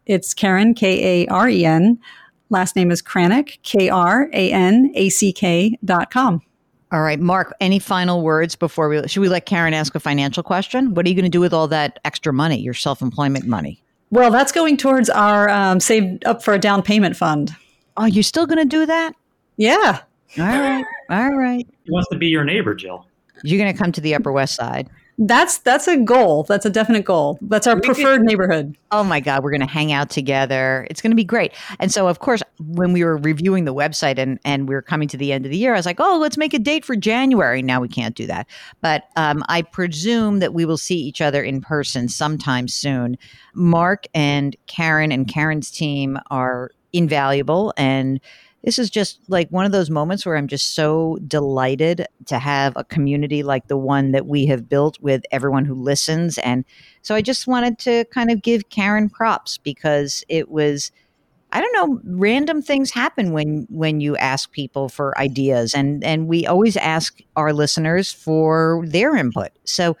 It's 0.05 0.33
Karen, 0.33 0.73
K 0.73 1.23
A 1.23 1.27
R 1.27 1.47
E 1.47 1.65
N. 1.65 1.99
Last 2.49 2.75
name 2.75 2.89
is 2.89 3.01
Kranack, 3.01 3.59
K 3.61 3.89
R 3.89 4.27
A 4.33 4.51
N 4.51 4.91
A 4.95 5.09
C 5.09 5.31
K 5.31 5.77
dot 5.85 6.11
com. 6.11 6.41
All 6.91 7.03
right, 7.03 7.19
Mark, 7.19 7.55
any 7.61 7.77
final 7.77 8.23
words 8.23 8.55
before 8.55 8.89
we 8.89 9.07
should 9.07 9.21
we 9.21 9.29
let 9.29 9.45
Karen 9.45 9.75
ask 9.75 9.93
a 9.93 9.99
financial 9.99 10.41
question? 10.41 10.95
What 10.95 11.05
are 11.05 11.09
you 11.09 11.15
going 11.15 11.25
to 11.25 11.29
do 11.29 11.39
with 11.39 11.53
all 11.53 11.67
that 11.67 11.99
extra 12.03 12.33
money, 12.33 12.59
your 12.59 12.73
self 12.73 13.01
employment 13.03 13.45
money? 13.45 13.83
Well, 14.11 14.31
that's 14.31 14.51
going 14.51 14.77
towards 14.77 15.09
our 15.09 15.49
um, 15.49 15.79
saved 15.79 16.25
up 16.25 16.43
for 16.43 16.53
a 16.53 16.59
down 16.59 16.81
payment 16.81 17.15
fund. 17.15 17.55
Are 17.97 18.07
you're 18.07 18.23
still 18.23 18.45
going 18.47 18.57
to 18.57 18.65
do 18.65 18.85
that? 18.85 19.13
Yeah. 19.57 20.01
All 20.37 20.45
right. 20.45 20.85
All 21.09 21.35
right. 21.35 21.67
He 21.83 21.91
wants 21.91 22.09
to 22.09 22.17
be 22.17 22.27
your 22.27 22.43
neighbor, 22.43 22.73
Jill. 22.73 23.05
You're 23.43 23.59
going 23.59 23.71
to 23.71 23.77
come 23.77 23.91
to 23.91 24.01
the 24.01 24.15
Upper 24.15 24.31
West 24.31 24.55
Side. 24.55 24.89
That's 25.21 25.57
that's 25.57 25.85
a 25.89 25.97
goal. 25.97 26.43
That's 26.43 26.65
a 26.65 26.69
definite 26.69 27.03
goal. 27.03 27.37
That's 27.41 27.67
our 27.67 27.79
preferred 27.79 28.21
neighborhood. 28.21 28.77
Oh 28.91 29.03
my 29.03 29.19
God, 29.19 29.43
we're 29.43 29.51
going 29.51 29.59
to 29.59 29.67
hang 29.67 29.91
out 29.91 30.09
together. 30.09 30.87
It's 30.89 31.01
going 31.01 31.11
to 31.11 31.15
be 31.15 31.25
great. 31.25 31.53
And 31.77 31.91
so, 31.91 32.07
of 32.07 32.19
course, 32.19 32.41
when 32.57 32.93
we 32.93 33.03
were 33.03 33.17
reviewing 33.17 33.65
the 33.65 33.73
website 33.73 34.17
and 34.17 34.39
and 34.45 34.69
we 34.69 34.75
were 34.75 34.81
coming 34.81 35.09
to 35.09 35.17
the 35.17 35.33
end 35.33 35.45
of 35.45 35.51
the 35.51 35.57
year, 35.57 35.73
I 35.73 35.77
was 35.77 35.85
like, 35.85 35.99
oh, 35.99 36.17
let's 36.19 36.37
make 36.37 36.53
a 36.53 36.59
date 36.59 36.85
for 36.85 36.95
January. 36.95 37.61
Now 37.61 37.81
we 37.81 37.89
can't 37.89 38.15
do 38.15 38.27
that, 38.27 38.47
but 38.79 39.09
um, 39.17 39.43
I 39.49 39.61
presume 39.61 40.39
that 40.39 40.53
we 40.53 40.63
will 40.63 40.77
see 40.77 40.97
each 40.97 41.19
other 41.19 41.43
in 41.43 41.59
person 41.59 42.07
sometime 42.07 42.69
soon. 42.69 43.17
Mark 43.53 44.07
and 44.13 44.55
Karen 44.67 45.11
and 45.11 45.27
Karen's 45.27 45.69
team 45.69 46.17
are 46.31 46.71
invaluable 46.93 47.73
and 47.75 48.21
this 48.63 48.77
is 48.77 48.89
just 48.89 49.19
like 49.27 49.49
one 49.49 49.65
of 49.65 49.71
those 49.71 49.89
moments 49.89 50.25
where 50.25 50.35
I'm 50.35 50.47
just 50.47 50.73
so 50.75 51.17
delighted 51.27 52.05
to 52.25 52.39
have 52.39 52.73
a 52.75 52.83
community 52.83 53.43
like 53.43 53.67
the 53.67 53.77
one 53.77 54.11
that 54.11 54.25
we 54.25 54.45
have 54.47 54.67
built 54.67 54.99
with 55.01 55.23
everyone 55.31 55.65
who 55.65 55.75
listens. 55.75 56.37
And 56.39 56.65
so 57.01 57.15
I 57.15 57.21
just 57.21 57.47
wanted 57.47 57.79
to 57.79 58.05
kind 58.05 58.29
of 58.31 58.41
give 58.41 58.69
Karen 58.69 59.09
props 59.09 59.57
because 59.57 60.23
it 60.29 60.49
was. 60.49 60.91
I 61.51 61.61
don't 61.61 61.73
know. 61.73 61.99
Random 62.03 62.61
things 62.61 62.91
happen 62.91 63.31
when 63.31 63.65
when 63.71 64.01
you 64.01 64.15
ask 64.17 64.51
people 64.51 64.87
for 64.87 65.17
ideas, 65.17 65.73
and 65.73 66.03
and 66.03 66.27
we 66.27 66.45
always 66.45 66.77
ask 66.77 67.21
our 67.35 67.53
listeners 67.53 68.13
for 68.13 68.83
their 68.85 69.15
input. 69.15 69.49
So 69.63 69.97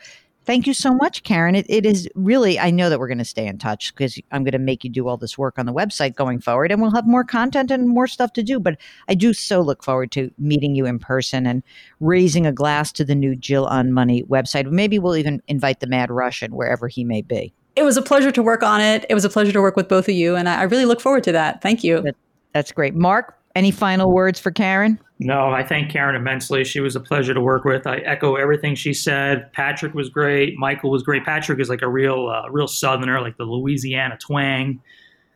Thank 0.49 0.65
you 0.65 0.73
so 0.73 0.95
much, 0.95 1.21
Karen. 1.21 1.53
It, 1.53 1.67
it 1.69 1.85
is 1.85 2.09
really, 2.15 2.57
I 2.57 2.71
know 2.71 2.89
that 2.89 2.99
we're 2.99 3.07
going 3.07 3.19
to 3.19 3.23
stay 3.23 3.45
in 3.45 3.59
touch 3.59 3.93
because 3.93 4.19
I'm 4.31 4.43
going 4.43 4.53
to 4.53 4.57
make 4.57 4.83
you 4.83 4.89
do 4.89 5.07
all 5.07 5.15
this 5.15 5.37
work 5.37 5.59
on 5.59 5.67
the 5.67 5.71
website 5.71 6.15
going 6.15 6.39
forward, 6.39 6.71
and 6.71 6.81
we'll 6.81 6.89
have 6.89 7.05
more 7.05 7.23
content 7.23 7.69
and 7.69 7.87
more 7.87 8.07
stuff 8.07 8.33
to 8.33 8.41
do. 8.41 8.59
But 8.59 8.79
I 9.07 9.13
do 9.13 9.31
so 9.31 9.61
look 9.61 9.83
forward 9.83 10.11
to 10.13 10.31
meeting 10.39 10.73
you 10.73 10.87
in 10.87 10.97
person 10.97 11.45
and 11.45 11.61
raising 11.99 12.47
a 12.47 12.51
glass 12.51 12.91
to 12.93 13.05
the 13.05 13.13
new 13.13 13.35
Jill 13.35 13.67
on 13.67 13.93
Money 13.93 14.23
website. 14.23 14.65
Maybe 14.71 14.97
we'll 14.97 15.17
even 15.17 15.39
invite 15.47 15.81
the 15.81 15.87
Mad 15.87 16.09
Russian 16.09 16.55
wherever 16.55 16.87
he 16.87 17.03
may 17.03 17.21
be. 17.21 17.53
It 17.75 17.83
was 17.83 17.95
a 17.95 18.01
pleasure 18.01 18.31
to 18.31 18.41
work 18.41 18.63
on 18.63 18.81
it. 18.81 19.05
It 19.07 19.13
was 19.13 19.25
a 19.25 19.29
pleasure 19.29 19.51
to 19.51 19.61
work 19.61 19.75
with 19.75 19.87
both 19.87 20.09
of 20.09 20.15
you, 20.15 20.35
and 20.35 20.49
I, 20.49 20.61
I 20.61 20.63
really 20.63 20.85
look 20.85 20.99
forward 20.99 21.25
to 21.25 21.31
that. 21.31 21.61
Thank 21.61 21.83
you. 21.83 22.01
That, 22.01 22.15
that's 22.53 22.71
great. 22.71 22.95
Mark, 22.95 23.37
any 23.53 23.69
final 23.69 24.11
words 24.11 24.39
for 24.39 24.49
Karen? 24.49 24.99
No, 25.21 25.51
I 25.51 25.63
thank 25.63 25.91
Karen 25.91 26.15
immensely. 26.15 26.63
She 26.63 26.79
was 26.79 26.95
a 26.95 26.99
pleasure 27.01 27.33
to 27.33 27.41
work 27.41 27.65
with. 27.65 27.85
I 27.85 27.97
echo 27.97 28.35
everything 28.35 28.73
she 28.75 28.93
said. 28.93 29.51
Patrick 29.51 29.93
was 29.93 30.09
great. 30.09 30.57
Michael 30.57 30.91
was 30.91 31.03
great. 31.03 31.25
Patrick 31.25 31.59
is 31.59 31.67
like 31.67 31.81
a 31.81 31.89
real, 31.89 32.29
uh, 32.29 32.49
real 32.49 32.69
Southerner, 32.69 33.19
like 33.19 33.35
the 33.35 33.43
Louisiana 33.43 34.17
twang. 34.17 34.81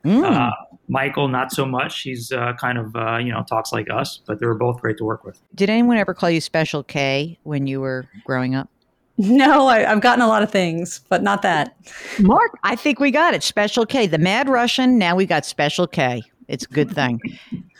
Mm. 0.05 0.23
Uh, 0.23 0.51
Michael, 0.87 1.27
not 1.27 1.51
so 1.51 1.65
much. 1.65 2.01
He's 2.01 2.31
uh, 2.31 2.53
kind 2.59 2.77
of, 2.77 2.95
uh, 2.95 3.17
you 3.17 3.31
know, 3.31 3.43
talks 3.43 3.73
like 3.73 3.89
us, 3.89 4.21
but 4.25 4.39
they 4.39 4.45
were 4.45 4.55
both 4.55 4.79
great 4.81 4.97
to 4.97 5.03
work 5.03 5.25
with. 5.25 5.41
Did 5.53 5.69
anyone 5.69 5.97
ever 5.97 6.13
call 6.13 6.29
you 6.29 6.39
Special 6.39 6.83
K 6.83 7.37
when 7.43 7.67
you 7.67 7.81
were 7.81 8.07
growing 8.25 8.55
up? 8.55 8.69
No, 9.17 9.67
I, 9.67 9.81
have 9.81 10.01
gotten 10.01 10.23
a 10.23 10.27
lot 10.27 10.43
of 10.43 10.51
things, 10.51 11.01
but 11.07 11.21
not 11.21 11.43
that. 11.43 11.75
Mark, 12.19 12.57
I 12.63 12.75
think 12.75 12.99
we 12.99 13.11
got 13.11 13.33
it. 13.33 13.43
Special 13.43 13.85
K, 13.85 14.07
the 14.07 14.17
Mad 14.17 14.49
Russian. 14.49 14.97
Now 14.97 15.15
we 15.15 15.25
got 15.25 15.45
Special 15.45 15.87
K. 15.87 16.23
It's 16.47 16.65
a 16.65 16.69
good 16.69 16.91
thing. 16.91 17.19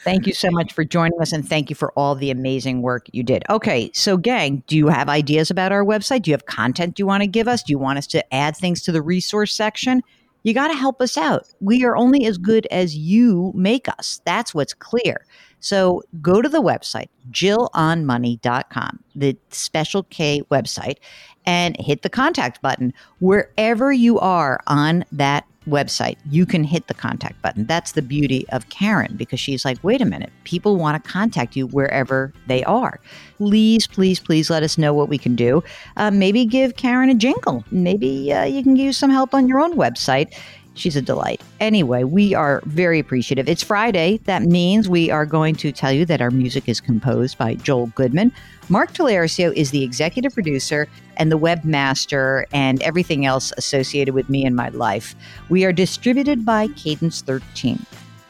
Thank 0.03 0.27
you 0.27 0.33
so 0.33 0.49
much 0.51 0.73
for 0.73 0.83
joining 0.83 1.19
us 1.21 1.31
and 1.31 1.47
thank 1.47 1.69
you 1.69 1.75
for 1.75 1.91
all 1.93 2.15
the 2.15 2.31
amazing 2.31 2.81
work 2.81 3.07
you 3.11 3.23
did. 3.23 3.43
Okay, 3.49 3.89
so 3.93 4.17
gang, 4.17 4.63
do 4.67 4.77
you 4.77 4.87
have 4.87 5.09
ideas 5.09 5.49
about 5.51 5.71
our 5.71 5.83
website? 5.83 6.23
Do 6.23 6.31
you 6.31 6.33
have 6.33 6.45
content 6.45 6.99
you 6.99 7.05
want 7.07 7.21
to 7.21 7.27
give 7.27 7.47
us? 7.47 7.63
Do 7.63 7.71
you 7.71 7.79
want 7.79 7.97
us 7.97 8.07
to 8.07 8.33
add 8.33 8.55
things 8.57 8.81
to 8.83 8.91
the 8.91 9.01
resource 9.01 9.53
section? 9.53 10.01
You 10.43 10.53
got 10.53 10.67
to 10.67 10.75
help 10.75 11.01
us 11.01 11.17
out. 11.17 11.47
We 11.61 11.85
are 11.85 11.95
only 11.95 12.25
as 12.25 12.37
good 12.37 12.67
as 12.69 12.97
you 12.97 13.53
make 13.55 13.87
us. 13.87 14.21
That's 14.25 14.53
what's 14.53 14.73
clear. 14.73 15.25
So 15.61 16.03
go 16.21 16.41
to 16.41 16.49
the 16.49 16.61
website, 16.61 17.07
jillonmoney.com, 17.31 18.99
the 19.15 19.37
Special 19.49 20.03
K 20.03 20.41
website, 20.51 20.97
and 21.45 21.77
hit 21.79 22.01
the 22.01 22.09
contact 22.09 22.61
button 22.61 22.93
wherever 23.19 23.93
you 23.93 24.19
are 24.19 24.59
on 24.67 25.05
that 25.13 25.45
website, 25.67 26.17
you 26.29 26.45
can 26.45 26.63
hit 26.63 26.87
the 26.87 26.93
contact 26.93 27.41
button. 27.41 27.65
That's 27.65 27.93
the 27.93 28.01
beauty 28.01 28.45
of 28.49 28.69
Karen 28.69 29.15
because 29.15 29.39
she's 29.39 29.65
like, 29.65 29.77
wait 29.83 30.01
a 30.01 30.05
minute, 30.05 30.31
people 30.43 30.77
want 30.77 31.01
to 31.01 31.09
contact 31.09 31.55
you 31.55 31.67
wherever 31.67 32.33
they 32.47 32.63
are. 32.63 32.99
Please, 33.37 33.87
please, 33.87 34.19
please 34.19 34.49
let 34.49 34.63
us 34.63 34.77
know 34.77 34.93
what 34.93 35.09
we 35.09 35.17
can 35.17 35.35
do. 35.35 35.63
Uh, 35.97 36.11
maybe 36.11 36.45
give 36.45 36.75
Karen 36.75 37.09
a 37.09 37.15
jingle. 37.15 37.63
Maybe 37.71 38.31
uh, 38.31 38.43
you 38.43 38.63
can 38.63 38.75
use 38.75 38.97
some 38.97 39.09
help 39.09 39.33
on 39.33 39.47
your 39.47 39.59
own 39.59 39.75
website. 39.75 40.33
She's 40.75 40.95
a 40.95 41.01
delight. 41.01 41.41
Anyway, 41.59 42.03
we 42.03 42.33
are 42.33 42.61
very 42.65 42.99
appreciative. 42.99 43.47
It's 43.47 43.63
Friday. 43.63 44.19
That 44.25 44.43
means 44.43 44.89
we 44.89 45.11
are 45.11 45.25
going 45.25 45.55
to 45.55 45.71
tell 45.71 45.91
you 45.91 46.05
that 46.05 46.21
our 46.21 46.31
music 46.31 46.67
is 46.67 46.81
composed 46.81 47.37
by 47.37 47.55
Joel 47.55 47.87
Goodman. 47.87 48.31
Mark 48.69 48.93
Talercio 48.93 49.53
is 49.53 49.71
the 49.71 49.83
executive 49.83 50.33
producer 50.33 50.87
and 51.17 51.31
the 51.31 51.37
webmaster 51.37 52.45
and 52.53 52.81
everything 52.81 53.25
else 53.25 53.53
associated 53.57 54.15
with 54.15 54.29
me 54.29 54.45
and 54.45 54.55
my 54.55 54.69
life. 54.69 55.15
We 55.49 55.63
are 55.65 55.73
distributed 55.73 56.45
by 56.45 56.69
Cadence 56.69 57.21
13. 57.21 57.85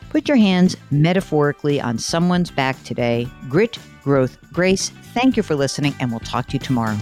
Put 0.09 0.27
your 0.27 0.37
hands 0.37 0.75
metaphorically 0.91 1.79
on 1.81 1.97
someone's 1.97 2.51
back 2.51 2.81
today. 2.83 3.27
Grit, 3.49 3.79
growth, 4.03 4.37
grace. 4.51 4.89
Thank 5.13 5.37
you 5.37 5.43
for 5.43 5.55
listening, 5.55 5.95
and 5.99 6.11
we'll 6.11 6.19
talk 6.19 6.47
to 6.47 6.53
you 6.53 6.59
tomorrow. 6.59 6.97